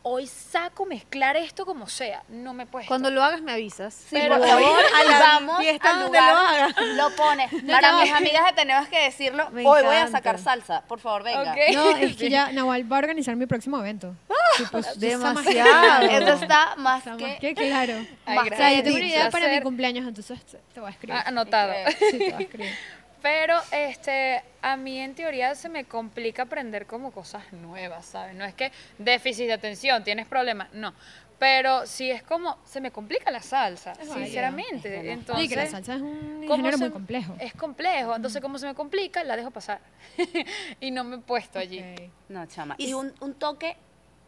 hoy 0.08 0.28
saco 0.28 0.86
mezclar 0.86 1.36
esto 1.38 1.66
como 1.66 1.88
sea. 1.88 2.24
No 2.30 2.54
me 2.54 2.66
puesto. 2.66 2.88
Cuando 2.88 3.10
lo 3.12 3.24
hagas 3.24 3.42
me 3.42 3.52
avisas. 3.52 3.94
Sí, 3.94 4.08
Pero 4.12 4.38
por 4.38 4.48
favor, 4.48 4.80
a 4.96 5.04
la 5.04 5.20
vamos 5.20 5.60
fiesta 5.60 5.90
al 5.90 6.00
donde 6.00 6.18
lugar, 6.20 6.76
lo 6.80 7.10
lo 7.10 7.16
pones. 7.16 7.52
Para 7.70 8.02
mis 8.02 8.12
amigas 8.12 8.44
que 8.50 8.54
tenemos 8.54 8.88
que 8.88 9.04
decirlo, 9.04 9.50
Me 9.52 9.66
hoy 9.66 9.84
voy 9.84 9.96
a 9.96 10.08
sacar 10.08 10.40
salsa, 10.40 10.82
por 10.82 11.00
favor, 11.00 11.24
venga. 11.24 11.56
No, 11.74 11.90
es 11.98 12.16
que 12.16 12.30
ya 12.32 12.52
Nahual 12.52 12.92
va 12.92 12.98
a 12.98 13.00
organizar 13.00 13.36
mi 13.36 13.46
próximo 13.46 13.80
evento. 13.80 14.16
Sí, 14.58 14.64
pues, 14.72 15.00
Demasiado. 15.00 16.02
Eso 16.10 16.34
está 16.44 16.76
más 16.78 17.00
está 17.06 17.18
que... 17.18 17.24
más 17.28 17.40
que 17.40 17.54
claro. 17.54 17.94
Ay, 18.26 18.38
o 18.40 18.56
sea, 18.56 18.74
yo 18.74 18.84
tengo 18.84 18.98
una 18.98 19.06
idea 19.06 19.30
para 19.30 19.48
mi 19.50 19.62
cumpleaños, 19.62 20.08
entonces 20.08 20.40
te- 20.74 20.80
voy 20.80 20.88
a 20.88 20.92
escribir. 20.92 21.16
Ah, 21.18 21.24
anotado. 21.28 21.74
Sí, 22.12 22.18
te 22.18 22.32
voy 22.32 22.34
a 22.34 22.40
escribir. 22.40 22.72
Pero 23.22 23.60
este, 23.72 24.44
a 24.62 24.78
mí 24.78 25.00
en 25.00 25.16
teoría 25.16 25.56
se 25.56 25.70
me 25.70 25.86
complica 25.86 26.44
aprender 26.44 26.86
como 26.86 27.12
cosas 27.12 27.52
nuevas, 27.54 28.06
¿sabes? 28.06 28.36
No 28.36 28.46
es 28.46 28.54
que 28.54 28.72
déficit 28.98 29.48
de 29.48 29.54
atención, 29.54 30.04
tienes 30.04 30.28
problemas, 30.28 30.72
no. 30.74 30.94
Pero 31.40 31.86
sí 31.86 32.10
es 32.10 32.24
como, 32.24 32.58
se 32.66 32.82
me 32.82 32.90
complica 32.92 33.30
la 33.30 33.42
salsa, 33.42 33.94
Es 34.00 34.10
sinceramente. 34.12 34.78
Es 34.78 34.84
verdad. 34.84 35.06
Entonces, 35.14 35.46
y 35.46 35.50
que 35.50 35.56
la 35.56 35.66
salsa 35.68 35.96
es 35.96 36.02
un 36.02 36.46
¿cómo 36.48 36.56
género 36.58 36.78
se- 36.78 36.84
muy 36.86 36.92
complejo. 36.92 37.36
Es 37.40 37.54
complejo, 37.54 38.16
entonces 38.16 38.42
como 38.42 38.58
se 38.58 38.66
me 38.66 38.74
complica, 38.74 39.24
la 39.24 39.36
dejo 39.36 39.52
pasar. 39.52 39.80
y 40.82 40.90
no 40.92 41.04
me 41.04 41.18
he 41.18 41.20
puesto 41.20 41.60
allí. 41.60 41.84
No, 42.30 42.46
chama. 42.48 42.76
Y 42.80 42.94
un, 42.94 43.14
un 43.20 43.34
toque 43.36 43.78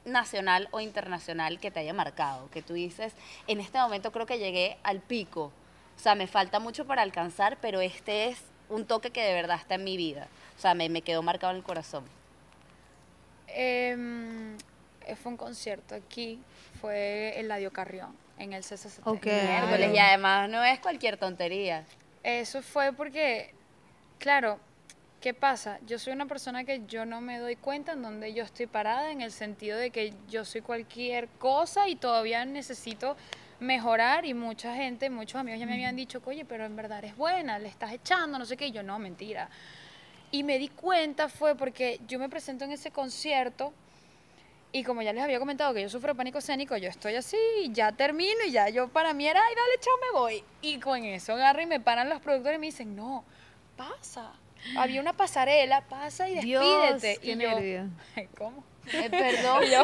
nacional 0.06 0.68
o 0.72 0.80
internacional 0.80 1.60
que 1.60 1.72
te 1.72 1.80
haya 1.80 1.94
marcado, 1.94 2.50
que 2.52 2.62
tú 2.62 2.74
dices, 2.74 3.14
en 3.48 3.60
este 3.60 3.80
momento 3.80 4.12
creo 4.12 4.26
que 4.26 4.38
llegué 4.38 4.78
al 4.84 5.00
pico. 5.00 5.52
O 5.98 6.00
sea, 6.02 6.16
me 6.16 6.28
falta 6.28 6.60
mucho 6.60 6.86
para 6.86 7.02
alcanzar, 7.02 7.58
pero 7.60 7.82
este 7.82 8.28
es 8.30 8.40
un 8.70 8.86
toque 8.86 9.12
que 9.12 9.22
de 9.22 9.34
verdad 9.34 9.58
está 9.60 9.76
en 9.76 9.84
mi 9.84 9.98
vida. 9.98 10.28
O 10.58 10.62
sea, 10.62 10.74
me, 10.74 10.90
me 10.90 11.02
quedó 11.02 11.22
marcado 11.22 11.52
en 11.52 11.58
el 11.58 11.64
corazón. 11.64 12.04
Em, 13.48 14.56
eh, 15.06 15.16
fue 15.16 15.32
un 15.32 15.38
concierto 15.38 15.96
aquí, 15.96 16.40
fue 16.80 17.40
Eladio 17.40 17.72
Carrión, 17.72 18.16
en 18.38 18.54
el 18.54 18.64
CCCT. 18.64 19.06
Ok. 19.06 19.26
Miércoles, 19.26 19.92
y 19.94 19.98
además 19.98 20.50
no 20.50 20.64
es 20.64 20.80
cualquier 20.80 21.18
tontería. 21.18 21.86
Eso 22.24 22.62
fue 22.62 22.94
porque, 22.94 23.54
claro, 24.20 24.60
¿qué 25.22 25.34
pasa? 25.34 25.80
Yo 25.88 25.98
soy 25.98 26.14
una 26.14 26.28
persona 26.28 26.64
que 26.64 26.86
yo 26.86 27.06
no 27.06 27.22
me 27.22 27.40
doy 27.40 27.56
cuenta 27.56 27.94
en 27.94 28.02
donde 28.02 28.34
yo 28.34 28.44
estoy 28.44 28.68
parada, 28.68 29.12
en 29.12 29.22
el 29.22 29.32
sentido 29.32 29.78
de 29.78 29.90
que 29.90 30.14
yo 30.30 30.46
soy 30.46 30.62
cualquier 30.62 31.28
cosa 31.40 31.88
y 31.88 31.96
todavía 31.96 32.46
necesito 32.46 33.16
mejorar 33.60 34.26
y 34.26 34.34
mucha 34.34 34.76
gente, 34.76 35.10
muchos 35.10 35.40
amigos 35.40 35.60
ya 35.60 35.66
me 35.66 35.74
habían 35.74 35.96
dicho, 35.96 36.22
oye, 36.26 36.46
pero 36.46 36.66
en 36.66 36.76
verdad 36.76 37.00
eres 37.00 37.16
buena, 37.16 37.60
le 37.60 37.68
estás 37.68 37.92
echando, 37.92 38.40
no 38.40 38.46
sé 38.46 38.56
qué, 38.56 38.68
y 38.68 38.72
yo 38.72 38.84
no, 38.84 39.00
mentira. 39.00 39.50
Y 40.32 40.44
me 40.44 40.60
di 40.60 40.70
cuenta 40.70 41.28
fue 41.28 41.56
porque 41.56 42.00
yo 42.08 42.20
me 42.20 42.30
presento 42.30 42.66
en 42.66 42.72
ese 42.72 42.92
concierto 42.92 43.74
y 44.72 44.84
como 44.84 45.02
ya 45.02 45.12
les 45.14 45.24
había 45.24 45.40
comentado 45.40 45.74
que 45.74 45.82
yo 45.82 45.90
sufro 45.90 46.16
pánico 46.16 46.38
escénico, 46.38 46.78
yo 46.78 46.90
estoy 46.90 47.16
así, 47.16 47.38
ya 47.72 47.92
termino 47.92 48.46
y 48.48 48.52
ya 48.52 48.70
yo 48.70 48.88
para 48.88 49.14
mí 49.14 49.28
era, 49.28 49.42
ay, 49.44 49.56
dale, 49.56 49.80
chao, 49.80 49.94
me 50.02 50.20
voy. 50.20 50.44
Y 50.62 50.80
con 50.80 51.04
eso 51.04 51.34
agarro 51.34 51.62
y 51.62 51.66
me 51.66 51.80
paran 51.80 52.08
los 52.08 52.22
productores 52.22 52.58
y 52.58 52.60
me 52.60 52.68
dicen, 52.68 52.96
no, 52.96 53.26
pasa. 53.76 54.32
Había 54.78 55.02
una 55.02 55.14
pasarela, 55.14 55.82
pasa 55.88 56.30
y 56.30 56.40
Dios, 56.42 56.64
despídete. 56.92 57.22
qué 57.22 57.32
y 57.32 57.32
yo, 57.32 57.50
nervio. 57.50 57.90
¿cómo? 58.38 58.64
Eh, 58.92 59.10
perdón. 59.10 59.64
Yo, 59.66 59.84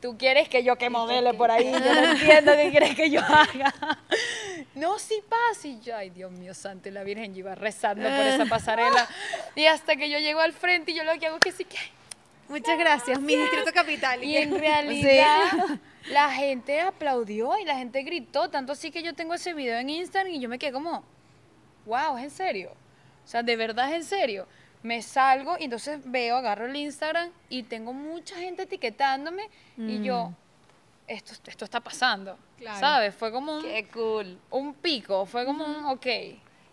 tú 0.00 0.16
quieres 0.16 0.48
que 0.48 0.62
yo 0.62 0.76
que 0.76 0.90
modele 0.90 1.34
por 1.34 1.50
ahí, 1.50 1.70
yo 1.70 1.78
no 1.78 2.10
entiendo 2.12 2.52
qué 2.52 2.70
quieres 2.70 2.94
que 2.94 3.10
yo 3.10 3.20
haga. 3.20 3.74
No, 4.74 4.98
sí 4.98 5.22
pasa. 5.28 5.66
Y 5.68 5.80
yo, 5.80 5.96
ay, 5.96 6.10
Dios 6.10 6.30
mío 6.30 6.54
santo, 6.54 6.88
y 6.88 6.92
la 6.92 7.02
Virgen 7.02 7.34
yo 7.34 7.40
iba 7.40 7.54
rezando 7.54 8.08
por 8.08 8.26
esa 8.26 8.46
pasarela. 8.46 9.08
Y 9.54 9.66
hasta 9.66 9.96
que 9.96 10.10
yo 10.10 10.18
llego 10.18 10.40
al 10.40 10.52
frente 10.52 10.92
y 10.92 10.94
yo 10.94 11.04
lo 11.04 11.18
que 11.18 11.26
hago 11.26 11.36
es 11.36 11.42
que 11.42 11.52
sí 11.52 11.64
que... 11.64 11.78
Muchas 12.48 12.78
gracias, 12.78 13.20
mi 13.20 13.34
distrito 13.34 13.72
capital. 13.72 14.22
Y 14.22 14.36
en 14.36 14.56
realidad 14.56 15.50
la 16.10 16.30
gente 16.30 16.80
aplaudió 16.80 17.58
y 17.58 17.64
la 17.64 17.76
gente 17.76 18.02
gritó, 18.02 18.48
tanto 18.48 18.72
así 18.72 18.92
que 18.92 19.02
yo 19.02 19.14
tengo 19.14 19.34
ese 19.34 19.52
video 19.52 19.78
en 19.78 19.90
Instagram 19.90 20.32
y 20.32 20.38
yo 20.38 20.48
me 20.48 20.58
quedé 20.58 20.70
como, 20.70 21.02
wow, 21.86 22.16
¿es 22.18 22.24
en 22.24 22.30
serio? 22.30 22.70
O 23.24 23.28
sea, 23.28 23.42
de 23.42 23.56
verdad 23.56 23.88
es 23.88 23.96
en 23.96 24.04
serio. 24.04 24.46
Me 24.82 25.02
salgo 25.02 25.56
y 25.58 25.64
entonces 25.64 26.00
veo, 26.04 26.36
agarro 26.36 26.66
el 26.66 26.76
Instagram 26.76 27.30
y 27.48 27.64
tengo 27.64 27.92
mucha 27.92 28.36
gente 28.36 28.62
etiquetándome 28.62 29.48
y 29.76 30.02
yo, 30.02 30.32
esto, 31.08 31.32
esto 31.46 31.64
está 31.64 31.80
pasando, 31.80 32.36
Claro. 32.58 32.78
¿sabes? 32.80 33.14
Fue 33.14 33.30
como 33.32 33.56
un, 33.56 33.62
Qué 33.62 33.86
cool. 33.92 34.38
un 34.50 34.74
pico, 34.74 35.26
fue 35.26 35.44
como 35.44 35.64
un, 35.64 35.84
ok. 35.86 36.06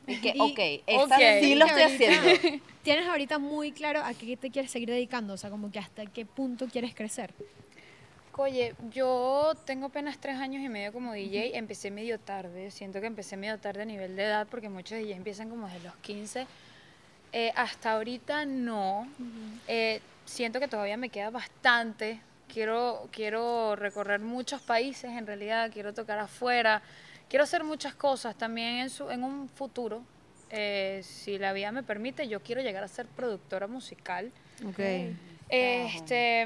Y 0.05 0.19
que, 0.21 0.33
Y- 0.35 0.39
ok, 0.39 0.83
esta 0.85 1.17
sí 1.39 1.55
lo 1.55 1.65
estoy 1.65 1.83
haciendo. 1.83 2.29
Tienes 2.83 3.07
ahorita 3.07 3.39
muy 3.39 3.71
claro 3.71 4.01
a 4.03 4.13
qué 4.13 4.35
te 4.37 4.51
quieres 4.51 4.69
seguir 4.69 4.89
dedicando, 4.89 5.33
o 5.33 5.37
sea, 5.37 5.49
como 5.49 5.71
que 5.71 5.79
hasta 5.79 6.05
qué 6.05 6.25
punto 6.25 6.67
quieres 6.67 6.93
crecer. 6.93 7.33
Oye, 8.35 8.73
yo 8.91 9.53
tengo 9.65 9.85
apenas 9.87 10.17
tres 10.17 10.37
años 10.37 10.63
y 10.63 10.67
medio 10.67 10.91
como 10.91 11.13
DJ, 11.13 11.55
empecé 11.55 11.91
medio 11.91 12.19
tarde, 12.19 12.71
siento 12.71 12.99
que 12.99 13.05
empecé 13.07 13.37
medio 13.37 13.59
tarde 13.59 13.83
a 13.83 13.85
nivel 13.85 14.15
de 14.15 14.23
edad 14.23 14.47
porque 14.49 14.69
muchos 14.69 14.97
DJs 14.99 15.15
empiezan 15.17 15.49
como 15.49 15.67
desde 15.67 15.81
los 15.83 15.95
15. 15.97 16.47
Eh, 17.33 17.51
hasta 17.55 17.93
ahorita 17.93 18.45
no, 18.45 19.07
Eh, 19.67 20.01
siento 20.25 20.59
que 20.59 20.67
todavía 20.67 20.97
me 20.97 21.09
queda 21.09 21.29
bastante, 21.29 22.19
quiero, 22.47 23.07
quiero 23.11 23.75
recorrer 23.75 24.19
muchos 24.19 24.61
países 24.61 25.11
en 25.11 25.25
realidad, 25.25 25.71
quiero 25.73 25.93
tocar 25.93 26.19
afuera, 26.19 26.81
quiero 27.29 27.43
hacer 27.43 27.63
muchas 27.63 27.95
cosas 27.95 28.35
también 28.35 28.75
en, 28.75 28.89
su, 28.89 29.09
en 29.09 29.23
un 29.23 29.49
futuro, 29.49 30.03
eh, 30.51 31.01
si 31.03 31.37
la 31.39 31.53
vida 31.53 31.71
me 31.71 31.81
permite, 31.81 32.27
yo 32.27 32.41
quiero 32.41 32.61
llegar 32.61 32.83
a 32.83 32.87
ser 32.87 33.07
productora 33.07 33.65
musical. 33.67 34.31
Ok. 34.67 34.79
Este, 35.49 36.45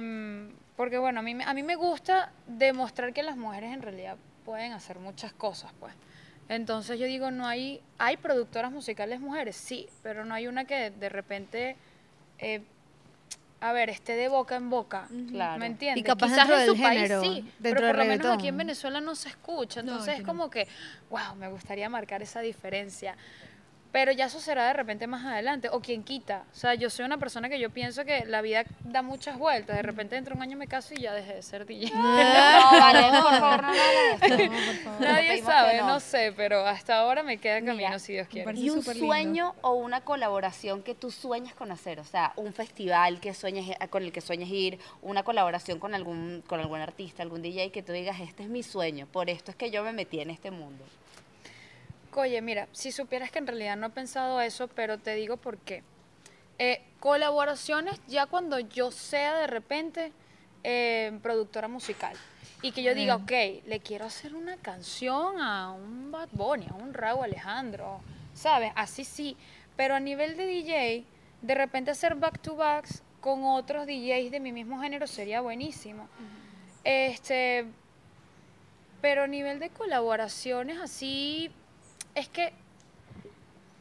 porque 0.77 0.97
bueno, 0.97 1.19
a 1.19 1.23
mí, 1.23 1.33
me- 1.35 1.43
a 1.43 1.53
mí 1.53 1.63
me 1.63 1.75
gusta 1.75 2.31
demostrar 2.47 3.13
que 3.13 3.23
las 3.23 3.35
mujeres 3.35 3.73
en 3.73 3.81
realidad 3.81 4.15
pueden 4.45 4.71
hacer 4.73 4.99
muchas 4.99 5.33
cosas, 5.33 5.71
pues. 5.79 5.93
Entonces 6.49 6.99
yo 6.99 7.05
digo, 7.05 7.29
no 7.31 7.45
hay, 7.45 7.81
hay 7.97 8.17
productoras 8.17 8.71
musicales 8.71 9.19
mujeres, 9.19 9.55
sí, 9.55 9.87
pero 10.01 10.23
no 10.25 10.33
hay 10.33 10.47
una 10.47 10.65
que 10.65 10.91
de 10.91 11.09
repente, 11.09 11.75
eh, 12.39 12.61
a 13.59 13.73
ver, 13.73 13.89
esté 13.89 14.15
de 14.15 14.29
boca 14.29 14.55
en 14.55 14.69
boca, 14.69 15.07
Claro. 15.29 15.59
¿me 15.59 15.65
entiendes? 15.65 16.01
Y 16.01 16.03
capaz 16.05 16.27
Quizás 16.27 16.47
dentro 16.47 16.59
en 16.59 16.67
su 16.67 16.73
del 16.73 16.81
país 16.83 17.01
género, 17.01 17.21
sí, 17.21 17.51
dentro 17.59 17.81
pero 17.81 17.87
por 17.87 17.97
lo 17.97 18.05
menos 18.05 18.27
aquí 18.27 18.47
en. 18.47 18.57
Venezuela 18.57 19.01
no 19.01 19.15
se 19.15 19.29
escucha, 19.29 19.81
entonces 19.81 20.13
es 20.15 20.19
no. 20.21 20.25
como 20.27 20.49
que, 20.49 20.67
wow, 21.09 21.35
me 21.37 21.49
gustaría 21.49 21.89
marcar 21.89 22.21
esa 22.21 22.39
diferencia. 22.39 23.15
Pero 23.97 24.11
ya 24.11 24.25
eso 24.25 24.39
será 24.39 24.67
de 24.67 24.73
repente 24.73 25.07
más 25.07 25.25
adelante, 25.25 25.69
o 25.71 25.79
quien 25.79 26.03
quita. 26.03 26.43
O 26.53 26.55
sea, 26.55 26.75
yo 26.75 26.87
soy 26.91 27.03
una 27.05 27.17
persona 27.17 27.49
que 27.49 27.59
yo 27.59 27.71
pienso 27.71 28.05
que 28.05 28.25
la 28.25 28.43
vida 28.43 28.63
da 28.83 29.01
muchas 29.01 29.39
vueltas. 29.39 29.75
De 29.75 29.81
repente 29.81 30.13
dentro 30.13 30.35
de 30.35 30.37
un 30.37 30.43
año 30.43 30.55
me 30.55 30.67
caso 30.67 30.93
y 30.93 31.01
ya 31.01 31.15
dejé 31.15 31.33
de 31.33 31.41
ser 31.41 31.65
DJ. 31.65 31.95
No, 31.95 32.03
vale, 32.03 33.11
no, 33.11 33.23
por 33.23 33.39
favor, 33.39 33.63
no. 33.63 33.71
No, 34.21 34.37
por 34.37 34.75
favor. 34.83 35.01
Nadie 35.01 35.41
sabe, 35.41 35.77
no. 35.79 35.87
no. 35.87 35.99
sé, 35.99 36.31
pero 36.37 36.63
hasta 36.67 36.99
ahora 36.99 37.23
me 37.23 37.39
queda 37.39 37.55
camino 37.55 37.73
Mira, 37.73 37.97
si 37.97 38.13
Dios 38.13 38.27
quiere. 38.27 38.53
Y 38.53 38.69
un 38.69 38.83
sueño 38.83 39.55
o 39.61 39.73
una 39.73 40.01
colaboración 40.01 40.83
que 40.83 40.93
tú 40.93 41.09
sueñas 41.09 41.55
con 41.55 41.71
hacer, 41.71 41.99
o 41.99 42.05
sea, 42.05 42.33
un 42.35 42.53
festival 42.53 43.19
que 43.19 43.33
sueñes, 43.33 43.75
con 43.89 44.03
el 44.03 44.11
que 44.11 44.21
sueñes 44.21 44.49
ir, 44.49 44.77
una 45.01 45.23
colaboración 45.23 45.79
con 45.79 45.95
algún, 45.95 46.43
con 46.45 46.59
algún 46.59 46.81
artista, 46.81 47.23
algún 47.23 47.41
DJ 47.41 47.71
que 47.71 47.81
tú 47.81 47.93
digas, 47.93 48.19
este 48.19 48.43
es 48.43 48.49
mi 48.49 48.61
sueño, 48.61 49.07
por 49.07 49.31
esto 49.31 49.49
es 49.49 49.57
que 49.57 49.71
yo 49.71 49.81
me 49.81 49.91
metí 49.91 50.19
en 50.19 50.29
este 50.29 50.51
mundo. 50.51 50.85
Oye, 52.17 52.41
mira, 52.41 52.67
si 52.71 52.91
supieras 52.91 53.29
que 53.29 53.37
en 53.37 53.45
realidad 53.45 53.77
no 53.77 53.87
he 53.87 53.89
pensado 53.91 54.41
eso, 54.41 54.67
pero 54.67 54.97
te 54.97 55.13
digo 55.13 55.37
por 55.37 55.59
qué. 55.59 55.83
Eh, 56.57 56.81
colaboraciones 56.99 58.01
ya 58.07 58.25
cuando 58.25 58.57
yo 58.57 58.89
sea 58.89 59.37
de 59.37 59.45
repente 59.45 60.11
eh, 60.63 61.19
productora 61.21 61.67
musical 61.67 62.17
y 62.63 62.71
que 62.71 62.81
yo 62.81 62.95
diga, 62.95 63.17
ok, 63.17 63.31
le 63.67 63.79
quiero 63.81 64.05
hacer 64.05 64.33
una 64.33 64.57
canción 64.57 65.39
a 65.39 65.71
un 65.71 66.11
Bad 66.11 66.29
Bunny, 66.31 66.65
a 66.71 66.73
un 66.73 66.95
Raúl 66.95 67.25
Alejandro, 67.25 68.01
¿sabes? 68.33 68.71
Así 68.73 69.03
sí, 69.03 69.37
pero 69.75 69.93
a 69.93 69.99
nivel 69.99 70.37
de 70.37 70.47
DJ, 70.47 71.05
de 71.43 71.53
repente 71.53 71.91
hacer 71.91 72.15
back 72.15 72.41
to 72.41 72.55
backs 72.55 73.03
con 73.21 73.43
otros 73.43 73.85
DJs 73.85 74.31
de 74.31 74.39
mi 74.39 74.51
mismo 74.51 74.81
género 74.81 75.05
sería 75.05 75.41
buenísimo. 75.41 76.07
Este, 76.83 77.67
pero 79.01 79.21
a 79.21 79.27
nivel 79.27 79.59
de 79.59 79.69
colaboraciones 79.69 80.79
así, 80.79 81.51
es 82.17 82.27
que 82.29 82.51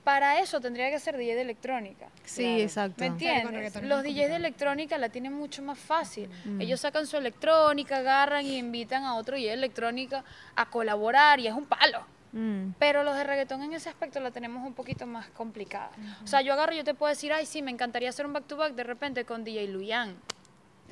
para 0.04 0.38
eso 0.38 0.60
tendría 0.60 0.88
que 0.90 1.00
ser 1.00 1.16
DJ 1.16 1.34
de 1.34 1.40
electrónica. 1.42 2.06
Sí, 2.24 2.42
Claro. 2.44 2.62
exacto. 2.62 2.96
¿Me 3.00 3.06
entiendes? 3.06 3.82
Los 3.82 4.04
DJs 4.04 4.28
de 4.28 4.36
electrónica 4.36 4.98
la 4.98 5.08
tienen 5.08 5.32
mucho 5.32 5.62
más 5.62 5.78
fácil. 5.78 6.30
Mm. 6.44 6.60
Ellos 6.60 6.80
sacan 6.80 7.08
su 7.08 7.16
electrónica, 7.16 7.96
agarran 7.98 8.46
y 8.46 8.56
invitan 8.56 9.02
a 9.02 9.16
otro 9.16 9.34
DJ 9.34 9.48
de 9.48 9.54
electrónica 9.54 10.22
a 10.54 10.66
colaborar 10.70 11.40
y 11.40 11.48
es 11.48 11.54
un 11.54 11.66
palo. 11.66 12.06
Mm. 12.32 12.74
Pero 12.78 13.02
los 13.02 13.16
de 13.16 13.24
reggaetón 13.24 13.62
en 13.64 13.72
ese 13.72 13.88
aspecto 13.88 14.20
la 14.20 14.30
tenemos 14.30 14.64
un 14.64 14.74
poquito 14.74 15.06
más 15.06 15.26
complicada. 15.30 15.90
O 16.22 16.26
sea, 16.28 16.40
yo 16.40 16.52
agarro 16.52 16.74
y 16.74 16.76
yo 16.76 16.84
te 16.84 16.94
puedo 16.94 17.10
decir, 17.10 17.32
ay, 17.32 17.44
sí, 17.46 17.60
me 17.62 17.72
encantaría 17.72 18.08
hacer 18.10 18.26
un 18.26 18.32
back-to-back 18.32 18.74
de 18.74 18.84
repente 18.84 19.24
con 19.24 19.42
DJ 19.42 19.66
Luyan. 19.68 20.14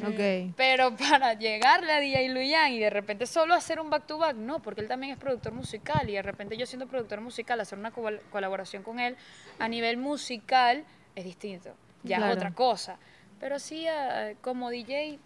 Ok. 0.03 0.55
Pero 0.57 0.97
para 0.97 1.35
llegarle 1.35 1.93
a 1.93 2.01
DJ 2.01 2.29
Luyan 2.31 2.73
y 2.73 2.79
de 2.81 2.91
repente 2.91 3.27
solo 3.27 3.55
hacer 3.55 3.81
un 3.81 3.91
back 3.91 4.07
to 4.07 4.19
back, 4.19 4.35
no, 4.37 4.61
porque 4.61 4.81
él 4.81 4.89
también 4.89 5.13
es 5.13 5.19
productor 5.19 5.53
musical 5.53 6.09
y 6.11 6.15
de 6.15 6.23
repente 6.23 6.57
yo 6.57 6.67
siendo 6.67 6.87
productor 6.87 7.21
musical, 7.21 7.61
hacer 7.61 7.79
una 7.79 7.91
col- 7.93 8.21
colaboración 8.31 8.83
con 8.83 8.99
él 9.01 9.17
a 9.59 9.69
nivel 9.69 9.97
musical 9.97 10.85
es 11.15 11.25
distinto, 11.25 11.75
ya 12.03 12.17
Claro. 12.17 12.33
es 12.33 12.37
otra 12.39 12.51
cosa. 12.53 12.99
Pero 13.41 13.59
sí, 13.59 13.87
eh, 13.89 14.37
como 14.41 14.71
DJ, 14.71 15.19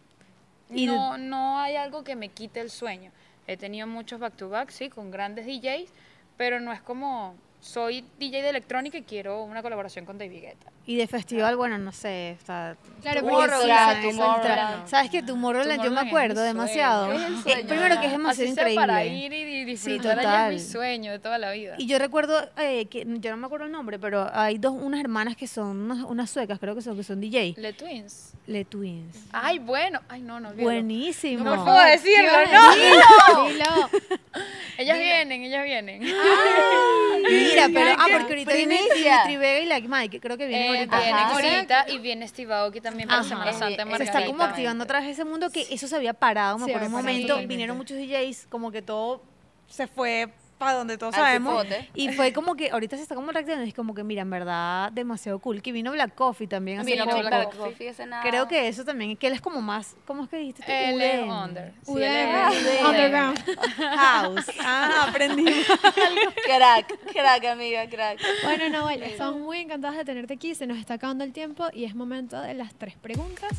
Y 0.71 0.87
no, 0.87 1.17
no 1.17 1.59
hay 1.61 1.77
algo 1.77 2.05
que 2.05 2.15
me 2.17 2.29
quite 2.29 2.61
el 2.61 2.69
sueño. 2.71 3.11
He 3.47 3.57
tenido 3.57 3.87
muchos 3.87 4.21
back 4.21 4.37
to 4.37 4.51
back, 4.51 4.69
sí, 4.71 4.91
con 4.91 5.11
grandes 5.11 5.47
DJs, 5.47 5.91
pero 6.37 6.61
no 6.61 6.73
es 6.75 6.83
como 6.83 7.35
soy 7.61 8.05
DJ 8.19 8.43
de 8.43 8.51
electrónica 8.51 8.99
y 8.99 9.03
quiero 9.03 9.43
una 9.43 9.63
colaboración 9.63 10.05
con 10.05 10.17
David 10.17 10.41
Guetta. 10.43 10.71
Y 10.87 10.97
de 10.97 11.07
festival, 11.07 11.55
bueno, 11.57 11.77
no 11.77 11.93
sé, 11.93 12.31
está... 12.31 12.77
Claro, 13.03 13.21
Tomorrowland, 13.21 14.03
sí, 14.03 14.09
Tomorrowland. 14.17 14.87
¿Sabes 14.89 15.11
que 15.11 15.23
Tomorrowland 15.23 15.85
yo 15.85 15.91
me 15.91 16.01
acuerdo 16.01 16.41
demasiado? 16.43 17.07
sueño. 17.15 17.39
Es 17.41 17.47
el 17.47 17.61
Eh, 17.61 17.65
primero 17.69 18.01
que 18.01 18.07
es 18.07 18.13
demasiado 18.13 18.49
Así 18.51 18.55
sea 18.55 18.75
para 18.75 19.05
increíble. 19.05 19.39
ir 19.39 19.49
y, 19.49 19.65
disfrutar 19.67 20.13
allá 20.19 20.23
total. 20.23 20.55
es 20.55 20.65
mi 20.65 20.71
sueño 20.73 21.13
de 21.13 21.19
toda 21.19 21.37
la 21.37 21.51
vida. 21.51 21.75
Y 21.77 21.87
yo 21.87 21.99
recuerdo, 21.99 22.49
eh, 22.57 22.87
que 22.87 23.05
yo 23.07 23.31
no 23.33 23.37
me 23.37 23.47
acuerdo 23.47 23.67
el 23.67 23.73
nombre, 23.73 23.99
pero 23.99 24.31
hay 24.33 24.57
dos, 24.57 24.73
unas 24.73 25.01
hermanas 25.01 25.37
que 25.37 25.47
son, 25.47 25.91
unas, 25.91 26.05
unas 26.05 26.31
suecas, 26.31 26.59
creo 26.59 26.75
que 26.75 26.81
son, 26.81 26.97
que 26.97 27.03
son 27.05 27.21
DJ. 27.21 27.55
Le 27.59 27.73
Twins. 27.75 28.33
Le 28.47 28.65
Twins. 28.65 29.27
Ay, 29.33 29.59
bueno. 29.59 30.01
Ay, 30.09 30.23
no, 30.23 30.41
no. 30.41 30.49
olvídalo. 30.49 30.71
Buenísimo. 30.71 31.45
No 31.45 31.65
puedo 31.65 31.83
decirlo, 31.85 32.31
¿Qué 32.47 32.55
no. 32.55 33.45
Dilo. 33.49 33.91
Ellas 34.79 34.99
vienen, 34.99 35.43
ellas 35.43 35.65
vienen. 35.65 36.03
Mira, 37.29 37.69
pero, 37.73 37.91
ah, 37.99 38.07
porque 38.13 38.33
ahorita 38.33 38.53
viene. 38.55 38.79
Dimitri 38.95 39.37
Vega 39.37 39.61
y 39.61 39.67
Like 39.67 39.89
Mike, 39.89 40.21
creo 40.21 40.37
que 40.39 40.47
vienen 40.47 40.67
Eh, 40.75 40.79
ahorita. 40.79 40.97
vienen 40.99 41.15
Ajá. 41.15 41.33
ahorita 41.35 41.87
y 41.89 41.99
viene 41.99 42.29
Steve 42.29 42.55
Aoki 42.55 42.81
también 42.81 43.09
para. 43.09 43.23
Semana 43.23 43.53
Santa 43.53 43.83
en 43.83 43.97
Se 43.97 44.05
está 44.05 44.25
como 44.27 44.43
activando 44.43 44.85
otra 44.85 45.01
vez 45.01 45.11
ese 45.11 45.25
mundo 45.25 45.51
que 45.51 45.67
eso 45.71 45.87
se 45.87 45.97
había 45.97 46.15
parado, 46.15 46.59
me 46.59 46.65
acuerdo 46.65 46.87
un 46.87 46.93
momento, 46.93 47.39
vinieron 47.47 47.77
muchos 47.77 47.97
DJs, 47.99 48.47
como 48.49 48.71
que 48.71 48.83
todo 48.83 49.23
se 49.69 49.87
fue 49.87 50.29
para 50.59 50.75
donde 50.75 50.99
todos 50.99 51.15
Al 51.15 51.21
sabemos. 51.23 51.63
cipote. 51.63 51.89
Y 51.95 52.11
fue 52.13 52.33
como 52.33 52.57
que 52.57 52.71
ahorita 52.71 52.97
se 52.97 53.03
está 53.03 53.15
como 53.15 53.31
reactivando, 53.31 53.65
es 53.65 53.75
como 53.75 53.95
que 53.95 54.03
mira, 54.05 54.23
en 54.23 54.31
verdad, 54.31 54.91
demasiado 54.93 55.39
cool. 55.39 55.63
Que 55.63 55.73
vino 55.73 55.93
Black 55.93 56.15
Coffee 56.15 56.47
también 56.49 56.81
hace 56.81 56.91
Vino 56.91 57.05
poco. 57.05 57.19
Black 57.19 57.31
Black 57.31 57.57
Coffee, 57.57 57.89
ese 57.89 58.07
nada. 58.07 58.23
Creo 58.29 58.49
que 58.49 58.69
eso 58.69 58.85
también, 58.85 59.17
que 59.17 59.29
él 59.29 59.33
es 59.35 59.41
como 59.41 59.61
más, 59.63 59.97
¿cómo 60.07 60.25
es 60.25 60.29
que 60.29 60.37
dijiste 60.39 60.63
tú? 60.65 60.71
Él 60.71 61.01
es 61.01 61.21
UDM. 61.23 61.31
under. 61.45 61.73
Sí, 61.83 61.93
UDM, 61.93 62.49
UDM. 62.51 62.87
Underground. 62.89 63.39
House. 63.77 64.47
Ah, 64.61 65.07
aprendí. 65.09 65.45
Crack, 66.45 66.99
crack, 67.13 67.45
amiga, 67.45 67.89
crack. 67.89 68.19
Bueno, 68.43 68.69
Noel, 68.69 69.03
estamos 69.05 69.41
muy 69.41 69.59
encantadas 69.59 69.97
de 69.97 70.05
tenerte 70.05 70.35
aquí. 70.35 70.55
Se 70.55 70.67
nos 70.67 70.79
está 70.79 70.95
acabando 70.95 71.25
el 71.25 71.33
tiempo 71.33 71.69
y 71.73 71.85
es 71.85 71.95
momento 71.95 72.41
de 72.41 72.55
las 72.55 72.75
tres 72.75 72.97
preguntas. 72.97 73.51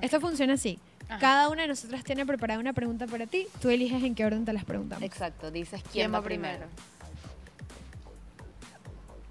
Esto 0.00 0.20
funciona 0.20 0.54
así. 0.54 0.78
Ajá. 1.10 1.18
Cada 1.18 1.48
una 1.48 1.62
de 1.62 1.68
nosotras 1.68 2.04
tiene 2.04 2.24
preparada 2.24 2.60
una 2.60 2.72
pregunta 2.72 3.06
para 3.06 3.26
ti. 3.26 3.48
Tú 3.60 3.68
eliges 3.68 4.02
en 4.02 4.14
qué 4.14 4.24
orden 4.24 4.44
te 4.44 4.52
las 4.52 4.64
preguntamos. 4.64 5.02
Exacto, 5.02 5.50
dices 5.50 5.82
quién, 5.82 5.92
¿Quién 5.92 6.14
va 6.14 6.20
va 6.20 6.24
primero. 6.24 6.66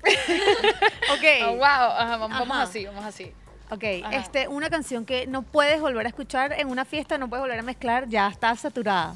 ok. 1.13 1.25
Oh, 1.45 1.55
wow. 1.55 1.63
Ajá, 1.63 2.17
vamos, 2.17 2.49
Ajá. 2.49 2.61
así, 2.63 2.85
vamos 2.85 3.05
así. 3.05 3.31
Ok, 3.71 3.83
este, 4.11 4.47
una 4.47 4.69
canción 4.69 5.05
que 5.05 5.27
no 5.27 5.43
puedes 5.43 5.79
volver 5.79 6.05
a 6.05 6.09
escuchar 6.09 6.53
en 6.53 6.69
una 6.69 6.85
fiesta, 6.85 7.19
no 7.19 7.29
puedes 7.29 7.43
volver 7.43 7.59
a 7.59 7.63
mezclar, 7.63 8.09
ya 8.09 8.27
está 8.27 8.55
saturada. 8.55 9.15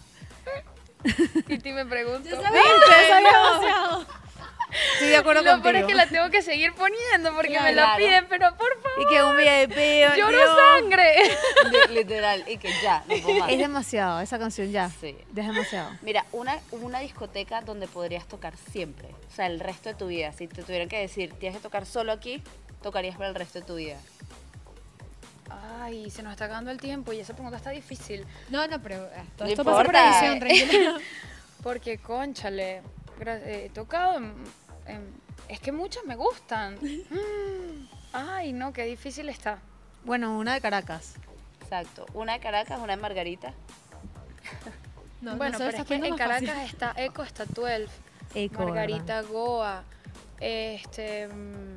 Titi 1.48 1.74
me 1.74 1.86
preguntó. 1.86 2.30
Estoy 4.94 5.10
de 5.10 5.18
acuerdo 5.18 5.42
Lo 5.44 5.52
contigo. 5.52 5.64
peor 5.72 5.76
es 5.78 5.86
que 5.86 5.94
la 5.96 6.08
tengo 6.08 6.30
que 6.30 6.42
seguir 6.42 6.74
poniendo 6.74 7.34
porque 7.36 7.60
me 7.60 7.74
la 7.74 7.84
Claro. 7.84 7.98
piden, 7.98 8.26
pero 8.30 8.56
por 8.56 8.70
favor. 8.82 9.02
Y 9.02 9.06
que 9.14 9.24
un 9.24 9.38
VIP. 9.38 10.18
Lloro 10.18 10.38
Dios. 10.38 10.50
sangre. 10.80 11.14
Li- 11.90 11.94
Literal, 11.96 12.44
y 12.48 12.58
que 12.58 12.70
ya, 12.82 13.04
no 13.08 13.16
puedo 13.22 13.40
más. 13.40 13.52
Es 13.52 13.58
demasiado, 13.58 14.20
esa 14.22 14.40
canción 14.40 14.72
ya. 14.72 14.90
Sí. 15.02 15.16
Es 15.30 15.36
demasiado. 15.36 15.90
Mira, 16.02 16.26
una, 16.32 16.58
una 16.72 17.00
discoteca 17.00 17.62
donde 17.62 17.88
podrías 17.88 18.26
tocar 18.28 18.54
siempre, 18.72 19.10
o 19.32 19.36
sea, 19.36 19.48
el 19.48 19.60
resto 19.60 19.90
de 19.90 19.96
tu 19.96 20.08
vida. 20.08 20.32
Si 20.34 20.48
te 20.48 20.64
tuvieran 20.64 20.90
que 20.90 21.00
decir, 21.00 21.34
tienes 21.40 21.58
que 21.58 21.64
tocar 21.64 21.86
solo 21.86 22.12
aquí, 22.12 22.42
tocarías 22.82 23.16
para 23.16 23.30
el 23.30 23.36
resto 23.36 23.60
de 23.60 23.66
tu 23.66 23.76
vida. 23.76 23.98
Ay, 25.80 26.10
se 26.10 26.24
nos 26.24 26.32
está 26.34 26.46
acabando 26.46 26.72
el 26.72 26.80
tiempo 26.80 27.14
y 27.14 27.20
esa 27.20 27.34
pregunta 27.34 27.58
está 27.58 27.70
difícil. 27.70 28.26
No, 28.50 28.66
no, 28.68 28.82
pero 28.82 28.96
eh, 29.06 29.24
todo 29.38 29.46
No 29.46 29.52
esto 29.52 29.64
pasa 29.64 29.84
por 29.84 29.96
edición, 29.96 30.40
tranquila. 30.40 31.00
Porque, 31.64 31.98
conchale, 32.00 32.82
eh, 33.26 33.64
he 33.66 33.70
tocado 33.70 34.18
en, 34.18 34.34
en- 34.88 35.14
Es 35.50 35.60
que 35.60 35.72
muchas 35.72 36.04
me 36.06 36.16
gustan. 36.16 36.78
Mm, 37.10 37.88
Ay, 38.16 38.54
no, 38.54 38.74
qué 38.74 38.84
difícil 38.86 39.28
está. 39.30 39.60
Bueno, 40.06 40.38
una 40.38 40.54
de 40.54 40.62
Caracas. 40.62 41.16
Exacto. 41.62 42.06
Una 42.14 42.34
de 42.34 42.40
Caracas, 42.40 42.80
una 42.80 42.96
de 42.96 43.02
Margarita. 43.02 43.54
No, 45.22 45.36
bueno, 45.38 45.58
no 45.58 45.66
pero 45.66 45.78
es 45.78 45.86
que 45.86 45.96
en 45.96 46.02
fácil. 46.18 46.18
Caracas 46.48 46.70
está 46.72 46.94
Eco, 46.98 47.24
está 47.24 47.46
12, 47.46 47.88
Eco, 48.36 48.64
Margarita 48.66 49.22
Goa, 49.22 49.84
este... 50.40 51.28
mm, 51.30 51.76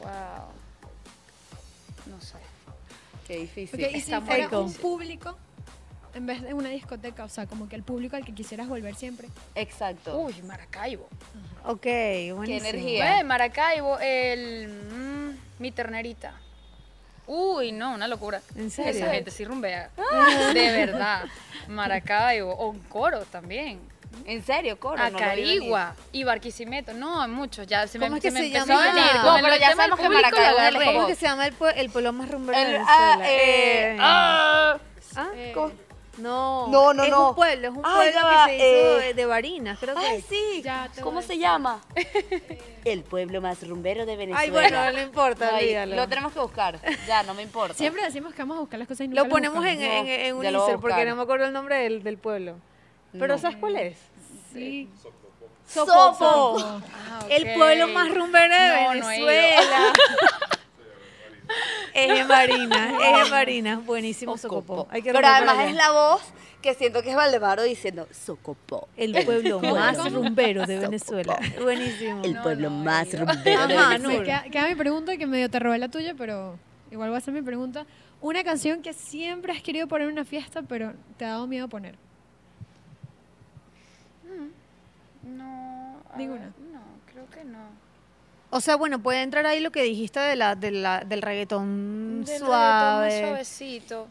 wow. 0.00 0.48
No 2.06 2.20
sé. 2.20 2.36
Qué 3.26 3.36
difícil. 3.36 3.84
Ok, 3.84 3.90
y 3.90 3.92
si 3.92 3.98
Está 3.98 4.20
muy 4.20 4.28
fuera 4.28 4.58
un 4.58 4.72
público 4.74 5.36
en 6.14 6.26
vez 6.26 6.42
de 6.42 6.54
una 6.54 6.68
discoteca, 6.70 7.24
o 7.24 7.28
sea, 7.28 7.46
como 7.46 7.68
que 7.68 7.76
el 7.76 7.82
público 7.82 8.16
al 8.16 8.24
que 8.24 8.34
quisieras 8.34 8.68
volver 8.68 8.94
siempre. 8.94 9.28
Exacto. 9.54 10.18
Uy, 10.18 10.34
Maracaibo. 10.42 11.08
Ok, 11.64 11.86
buenísimo. 12.34 12.68
energía. 12.68 13.16
Ve, 13.16 13.24
Maracaibo, 13.24 13.98
el... 14.00 14.68
mm, 14.68 15.62
mi 15.62 15.70
ternerita. 15.72 16.34
Uy, 17.26 17.72
no, 17.72 17.94
una 17.94 18.08
locura. 18.08 18.42
¿En 18.56 18.70
serio? 18.70 18.90
Esa 19.04 19.12
gente 19.12 19.30
sí 19.30 19.44
rumbea. 19.44 19.90
De 20.52 20.72
verdad. 20.72 21.24
Maracaibo. 21.68 22.52
O 22.52 22.68
un 22.70 22.80
coro 22.80 23.24
también. 23.26 23.80
En 24.26 24.44
serio, 24.44 24.78
coro. 24.78 24.98
no 24.98 25.16
Acarigua 25.16 25.94
y 26.10 26.24
Barquisimeto. 26.24 26.92
No, 26.92 27.26
muchos. 27.28 27.66
Ya 27.66 27.86
se 27.86 27.98
me, 27.98 28.06
¿Cómo 28.06 28.16
es 28.16 28.22
que 28.22 28.30
me 28.30 28.40
se 28.40 28.46
empezó 28.48 28.66
llama? 28.66 28.90
a 28.90 28.94
venir. 28.94 29.10
No, 29.14 29.22
Con 29.22 29.36
el 29.36 29.42
pero 29.44 29.56
ya 29.56 29.74
sabemos 29.74 30.00
que 30.00 30.08
Maracaibo 30.10 30.58
es. 30.58 30.84
¿Cómo 30.94 31.06
que 31.06 31.14
se 31.14 31.26
llama 31.26 31.46
el, 31.46 31.58
pue- 31.58 31.72
el 31.76 31.90
pueblo 31.90 32.12
más 32.12 32.28
rumbero 32.30 32.58
de 32.58 32.64
El- 32.66 32.72
Venezuela? 32.72 33.14
ah, 33.14 33.18
eh, 33.22 33.92
Eh, 33.94 33.96
ah, 34.00 34.78
¿ah? 35.16 35.28
Eh, 35.34 35.52
¿cómo? 35.54 35.72
No, 36.18 36.66
No, 36.68 36.92
no, 36.92 37.02
es 37.04 37.10
no. 37.10 37.30
un 37.30 37.34
pueblo, 37.34 37.68
es 37.68 37.74
un 37.74 37.80
Ah, 37.84 37.94
pueblo 37.96 38.20
ya 38.20 38.44
que 38.46 38.50
se 38.50 38.56
hizo 38.56 39.00
eh. 39.00 39.04
de, 39.06 39.14
de 39.14 39.26
Barinas, 39.26 39.78
creo 39.78 39.94
que. 39.94 40.04
Ay, 40.04 40.24
sí. 40.28 40.60
Ya 40.62 40.90
¿Cómo 41.02 41.22
se 41.22 41.38
llama? 41.38 41.80
El 42.84 43.02
pueblo 43.02 43.40
más 43.40 43.66
rumbero 43.66 44.04
de 44.04 44.16
Venezuela. 44.16 44.40
Ay, 44.40 44.50
bueno, 44.50 44.92
no 44.92 45.00
importa, 45.00 45.50
Ay, 45.54 45.64
olvídalo. 45.68 45.96
lo 45.96 46.08
tenemos 46.08 46.32
que 46.32 46.40
buscar. 46.40 46.78
Ya, 47.06 47.22
no 47.22 47.32
me 47.34 47.42
importa. 47.42 47.74
Siempre 47.74 48.02
decimos 48.04 48.34
que 48.34 48.42
vamos 48.42 48.58
a 48.58 48.60
buscar 48.60 48.78
las 48.78 48.88
cosas 48.88 49.04
y 49.06 49.08
nunca 49.08 49.22
Lo 49.22 49.28
ponemos 49.30 49.64
en, 49.64 49.80
en, 49.82 50.06
en 50.06 50.36
un 50.36 50.42
ya 50.42 50.50
lo 50.50 50.58
voy 50.60 50.68
a 50.68 50.72
Insta 50.74 50.80
porque 50.82 51.04
no 51.06 51.16
me 51.16 51.22
acuerdo 51.22 51.46
el 51.46 51.52
nombre 51.52 51.76
del, 51.76 52.02
del 52.02 52.18
pueblo. 52.18 52.56
Pero 53.12 53.28
No. 53.28 53.38
¿sabes 53.38 53.56
cuál 53.56 53.76
es? 53.76 53.96
Sí. 54.52 54.90
Sopo. 55.66 56.56
Ah, 56.58 56.80
El 57.30 57.54
pueblo 57.54 57.88
más 57.88 58.12
rumbero 58.14 58.54
de 58.54 58.68
No, 58.82 58.94
no 58.96 59.10
he 59.10 59.16
ido. 59.18 59.26
Venezuela. 59.26 59.92
en 61.94 62.28
Barinas, 62.28 62.92
es 63.02 63.24
en 63.26 63.30
Barinas. 63.30 63.84
Buenísimo 63.86 64.36
Socopo. 64.38 64.86
Hay 64.90 65.02
que 65.02 65.12
Pero 65.12 65.26
además 65.26 65.58
allá. 65.58 65.68
es 65.70 65.74
la 65.76 65.90
voz 65.92 66.22
que 66.60 66.74
siento 66.74 67.02
que 67.02 67.10
es 67.10 67.16
Valdemaro 67.16 67.62
diciendo 67.62 68.06
Socopo. 68.12 68.88
El 68.96 69.12
pueblo 69.24 69.60
más 69.60 70.12
rumbero 70.12 70.64
de 70.66 70.78
Venezuela. 70.78 71.38
Buenísimo. 71.60 72.22
El 72.22 72.34
No, 72.34 72.42
pueblo 72.42 72.70
no, 72.70 72.76
más 72.84 73.12
he 73.12 73.16
ido. 73.16 73.26
rumbero 73.26 73.66
de 73.66 73.76
Venezuela. 73.76 73.98
Nur. 73.98 74.24
Queda, 74.24 74.42
queda 74.44 74.68
mi 74.68 74.74
pregunta 74.74 75.16
que 75.16 75.26
medio 75.26 75.50
te 75.50 75.58
robé 75.58 75.78
la 75.78 75.88
tuya, 75.88 76.14
pero 76.16 76.58
igual 76.90 77.08
voy 77.10 77.16
a 77.16 77.18
hacer 77.18 77.34
mi 77.34 77.42
pregunta. 77.42 77.84
Una 78.20 78.44
canción 78.44 78.82
que 78.82 78.92
siempre 78.92 79.52
has 79.52 79.60
querido 79.62 79.88
poner 79.88 80.06
en 80.06 80.12
una 80.12 80.24
fiesta, 80.24 80.62
pero 80.62 80.92
te 81.16 81.24
ha 81.24 81.30
dado 81.30 81.46
miedo 81.48 81.66
poner. 81.68 81.96
No. 85.22 85.96
a 86.12 86.16
Ninguna. 86.16 86.40
ver, 86.40 86.52
no, 86.72 86.80
creo 87.12 87.28
que 87.30 87.44
no. 87.44 87.58
O 88.54 88.60
sea, 88.60 88.76
bueno, 88.76 89.02
puede 89.02 89.22
entrar 89.22 89.46
ahí 89.46 89.60
lo 89.60 89.70
que 89.72 89.82
dijiste 89.82 90.20
de 90.20 90.36
la, 90.36 90.54
de 90.54 90.70
la, 90.72 91.00
del 91.00 91.22
reggaetón 91.22 92.18
Del 92.22 92.26
reggaetón 92.26 92.48
suave. 92.48 93.04
más 93.08 93.20
suavecito. 93.20 94.08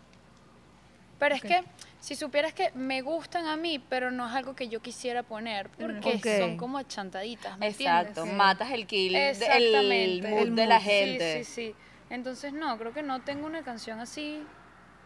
Pero 1.19 1.35
es 1.35 1.41
que 1.43 1.63
si 1.99 2.15
supieras 2.15 2.51
que 2.51 2.71
me 2.73 3.03
gustan 3.03 3.45
a 3.45 3.55
mí, 3.55 3.77
pero 3.87 4.09
no 4.09 4.27
es 4.27 4.33
algo 4.33 4.55
que 4.55 4.67
yo 4.67 4.81
quisiera 4.81 5.21
poner, 5.21 5.69
porque 5.69 6.15
Ok. 6.15 6.25
son 6.39 6.57
como 6.57 6.79
achantaditas, 6.79 7.55
¿me 7.59 7.67
Exacto, 7.67 8.07
entiendes? 8.21 8.33
matas 8.35 8.71
el 8.71 8.87
kill, 8.87 9.13
de- 9.13 9.29
el 9.29 9.35
Exactamente. 9.43 10.27
mood 10.29 10.39
El 10.47 10.55
de 10.55 10.65
la 10.65 10.79
gente. 10.81 11.37
Sí, 11.37 11.43
sí, 11.45 11.53
sí. 11.69 11.75
Entonces, 12.09 12.51
no, 12.51 12.75
creo 12.79 12.93
que 12.93 13.03
no 13.03 13.21
tengo 13.21 13.45
una 13.45 13.61
canción 13.61 13.99
así, 13.99 14.43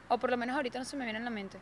o 0.07 0.17
por 0.17 0.29
lo 0.29 0.37
menos 0.37 0.55
ahorita 0.55 0.79
no 0.79 0.85
se 0.85 0.95
me 0.95 1.03
viene 1.03 1.19
en 1.19 1.25
la 1.25 1.31
mente. 1.31 1.57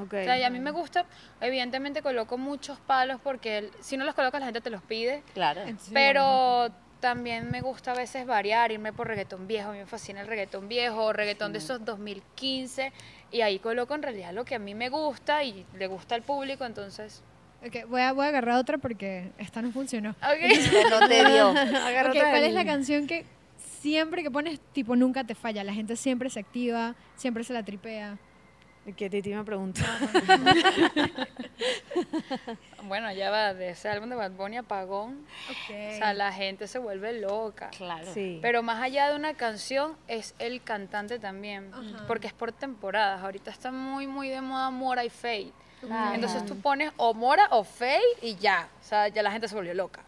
Ok. 0.00 0.14
O 0.14 0.22
sea, 0.24 0.38
y 0.38 0.44
a 0.44 0.50
mí 0.50 0.60
me 0.60 0.70
gusta, 0.70 1.04
evidentemente 1.40 2.00
coloco 2.00 2.38
muchos 2.38 2.78
palos 2.78 3.20
porque 3.20 3.58
el- 3.58 3.72
si 3.80 3.96
no 3.96 4.04
los 4.04 4.14
colocas 4.14 4.38
la 4.38 4.46
gente 4.46 4.60
te 4.60 4.70
los 4.70 4.82
pide, 4.82 5.24
Claro. 5.34 5.62
pero 5.92 6.70
también 7.00 7.50
me 7.50 7.60
gusta 7.60 7.92
a 7.92 7.94
veces 7.94 8.26
variar, 8.26 8.72
irme 8.72 8.92
por 8.92 9.06
reggaetón 9.08 9.46
viejo, 9.46 9.70
a 9.70 9.72
mí 9.72 9.78
me 9.78 9.86
fascina 9.86 10.20
el 10.20 10.26
reggaetón 10.26 10.68
viejo, 10.68 11.04
o 11.04 11.12
reggaetón 11.12 11.52
de 11.52 11.58
esos 11.58 11.84
2015, 11.84 12.92
y 13.30 13.40
ahí 13.40 13.58
coloco 13.58 13.94
en 13.94 14.02
realidad 14.02 14.32
lo 14.32 14.44
que 14.44 14.54
a 14.54 14.58
mí 14.58 14.74
me 14.74 14.88
gusta 14.88 15.44
y 15.44 15.64
le 15.76 15.86
gusta 15.86 16.14
al 16.14 16.22
público, 16.22 16.64
entonces... 16.64 17.22
Ok, 17.66 17.88
voy 17.88 18.02
a, 18.02 18.12
voy 18.12 18.26
a 18.26 18.28
agarrar 18.28 18.56
otra 18.56 18.78
porque 18.78 19.32
esta 19.38 19.62
no 19.62 19.72
funcionó. 19.72 20.10
Ok. 20.10 20.90
No 20.90 21.08
te 21.08 21.24
dio. 21.24 21.48
Agarra 21.48 22.10
Ok, 22.10 22.16
otra 22.16 22.30
¿cuál 22.30 22.44
es 22.44 22.54
la 22.54 22.64
canción 22.64 23.06
que 23.06 23.24
siempre 23.80 24.22
que 24.22 24.30
pones, 24.30 24.60
tipo, 24.72 24.94
nunca 24.94 25.24
te 25.24 25.34
falla? 25.34 25.64
La 25.64 25.74
gente 25.74 25.96
siempre 25.96 26.30
se 26.30 26.38
activa, 26.38 26.94
siempre 27.16 27.42
se 27.42 27.52
la 27.52 27.64
tripea. 27.64 28.16
Que 28.96 29.10
Titi 29.10 29.34
me 29.34 29.44
preguntó. 29.44 29.80
Bueno, 32.84 33.12
ya 33.12 33.30
va, 33.30 33.52
de 33.52 33.70
ese 33.70 33.88
álbum 33.90 34.08
de 34.08 34.16
Bad 34.16 34.30
Bunny 34.30 34.56
Apagón, 34.56 35.26
o 35.50 35.68
sea, 35.98 36.14
la 36.14 36.32
gente 36.32 36.66
se 36.66 36.78
vuelve 36.78 37.20
loca. 37.20 37.68
Claro. 37.76 38.06
Sí. 38.14 38.38
Pero 38.40 38.62
más 38.62 38.80
allá 38.80 39.10
de 39.10 39.16
una 39.16 39.34
canción, 39.34 39.94
es 40.06 40.34
el 40.38 40.62
cantante 40.62 41.18
también, 41.18 41.70
porque 42.06 42.28
es 42.28 42.32
por 42.32 42.52
temporadas. 42.52 43.22
Ahorita 43.22 43.50
está 43.50 43.70
muy, 43.72 44.06
muy 44.06 44.30
de 44.30 44.40
moda 44.40 44.70
Mora 44.70 45.04
y 45.04 45.10
Fade. 45.10 45.52
Entonces 46.14 46.46
tú 46.46 46.56
pones 46.60 46.92
o 46.96 47.12
Mora 47.12 47.48
o 47.50 47.62
Fade 47.64 48.00
y 48.22 48.36
ya, 48.36 48.68
o 48.80 48.84
sea, 48.84 49.08
ya 49.08 49.22
la 49.22 49.32
gente 49.32 49.48
se 49.48 49.54
volvió 49.54 49.74
loca. 49.74 50.02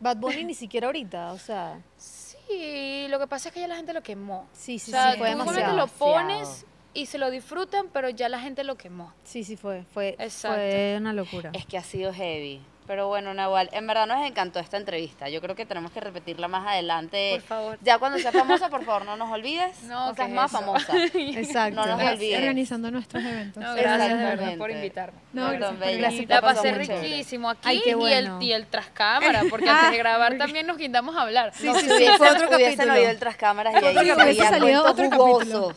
Bad 0.00 0.16
Bunny 0.16 0.44
ni 0.44 0.54
siquiera 0.54 0.86
ahorita, 0.86 1.32
o 1.32 1.38
sea, 1.38 1.78
Sí, 2.48 3.06
lo 3.10 3.18
que 3.18 3.26
pasa 3.26 3.48
es 3.48 3.54
que 3.54 3.60
ya 3.60 3.68
la 3.68 3.76
gente 3.76 3.92
lo 3.92 4.02
quemó. 4.02 4.48
sí, 4.52 4.78
sí, 4.78 4.90
o 4.90 4.94
sea, 4.94 5.12
sí, 5.12 5.18
fue 5.18 5.32
tú 5.32 5.38
demasiado. 5.38 5.76
lo 5.76 5.86
pones 5.86 6.64
y 6.94 7.06
se 7.06 7.18
lo 7.18 7.30
disfrutan, 7.30 7.86
pero 7.92 8.08
ya 8.10 8.28
la 8.28 8.40
gente 8.40 8.64
lo 8.64 8.76
quemó. 8.76 9.12
Sí, 9.24 9.44
sí, 9.44 9.56
fue. 9.56 9.84
Fue, 9.92 10.16
Exacto. 10.18 10.56
fue 10.56 10.96
una 10.98 11.12
locura. 11.12 11.50
Es 11.54 11.66
que 11.66 11.78
ha 11.78 11.82
sido 11.82 12.12
heavy. 12.12 12.60
Pero 12.88 13.06
bueno, 13.06 13.32
Nahual, 13.34 13.68
en 13.72 13.86
verdad 13.86 14.06
nos 14.08 14.26
encantó 14.26 14.58
esta 14.58 14.76
entrevista. 14.78 15.28
Yo 15.28 15.40
creo 15.40 15.54
que 15.54 15.64
tenemos 15.66 15.92
que 15.92 16.00
repetirla 16.00 16.48
más 16.48 16.66
adelante. 16.66 17.32
Por 17.34 17.42
favor. 17.42 17.78
Ya 17.82 17.98
cuando 17.98 18.18
seas 18.18 18.34
famosa, 18.34 18.68
por 18.70 18.84
favor, 18.84 19.04
no 19.04 19.16
nos 19.16 19.30
olvides. 19.30 19.82
No, 19.84 20.08
No, 20.08 20.14
seas 20.14 20.28
¿qué 20.28 20.34
más 20.34 20.50
es 20.52 20.58
eso? 20.58 20.64
famosa. 20.64 20.92
Exacto. 21.14 21.76
No 21.76 21.86
nos 21.86 22.02
olvides. 22.12 22.38
Organizando 22.38 22.90
nuestros 22.90 23.22
eventos. 23.22 23.62
No, 23.62 23.74
gracias 23.76 24.08
de 24.08 24.24
verdad 24.24 24.56
por 24.58 24.70
invitarme. 24.70 25.18
No, 25.32 25.50
Perdón, 25.50 25.76
gracias 25.78 26.14
por. 26.26 26.30
La 26.30 26.40
pasé 26.40 26.72
riquísimo 26.72 27.50
aquí 27.50 27.60
Ay, 27.68 27.82
y, 27.84 28.12
el, 28.12 28.30
y 28.40 28.52
el 28.52 28.66
tras 28.66 28.86
cámara, 28.88 29.42
porque 29.50 29.68
antes 29.68 29.90
de 29.90 29.98
grabar 29.98 30.38
también 30.38 30.66
nos 30.66 30.78
quitamos 30.78 31.14
a 31.14 31.22
hablar. 31.22 31.52
Sí, 31.54 31.66
No, 31.66 31.74
sí, 31.78 31.86
sí, 31.98 32.06
fue 32.16 32.30
otro 32.30 32.48
capítulo. 32.48 32.92
oído 32.94 33.10
el 33.10 33.18
tras 33.18 33.36
cámaras 33.36 33.74
y 33.74 33.84
ahí 33.84 33.96
Otro 33.96 34.00
se 34.02 34.08
capítulo. 34.08 34.24
Hubiese 34.24 34.48
salido 34.48 34.84
otro 34.90 35.10
capítulo. 35.10 35.70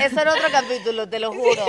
Eso 0.00 0.20
era 0.20 0.32
otro 0.32 0.48
capítulo, 0.52 1.08
te 1.08 1.18
lo 1.18 1.32
juro. 1.32 1.64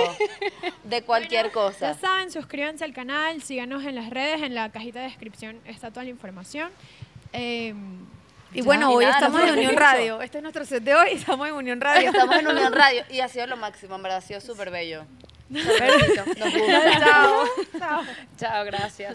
De 0.84 1.02
cualquier 1.02 1.46
Ya 1.46 1.52
cosa. 1.52 1.94
saben, 1.94 2.30
suscríbanse 2.30 2.84
al 2.84 2.92
canal, 2.92 3.42
síganos 3.42 3.84
en 3.84 3.96
las 3.96 4.10
redes, 4.10 4.40
en 4.42 4.54
la 4.54 4.70
cajita 4.70 4.83
de 4.92 5.00
descripción 5.00 5.60
está 5.64 5.90
toda 5.90 6.04
la 6.04 6.10
información. 6.10 6.70
Eh, 7.32 7.74
Y 8.52 8.58
ya. 8.58 8.64
bueno, 8.64 8.90
y 8.92 8.94
hoy 8.96 9.04
nada, 9.04 9.18
estamos 9.18 9.40
en 9.42 9.50
Unión. 9.50 9.76
Radio. 9.76 10.20
Este 10.22 10.38
es 10.38 10.42
nuestro 10.42 10.64
set 10.64 10.82
de 10.84 10.94
hoy. 10.94 11.08
Estamos 11.12 11.48
en 11.48 11.54
Unión 11.54 11.80
Radio. 11.80 12.10
Estamos 12.10 12.36
en 12.36 12.46
Unión 12.46 12.72
Radio 12.72 13.02
y 13.10 13.20
ha 13.20 13.28
sido 13.28 13.46
lo 13.46 13.56
máximo, 13.56 13.96
en 13.96 14.02
verdad, 14.02 14.18
ha 14.18 14.22
sido 14.22 14.40
súper 14.40 14.70
bello. 14.70 15.04
Perfecto. 15.52 16.24
Nos 16.38 16.52
gusta. 16.52 17.00
Chao. 17.78 18.02
Chao, 18.38 18.64
gracias. 18.64 19.14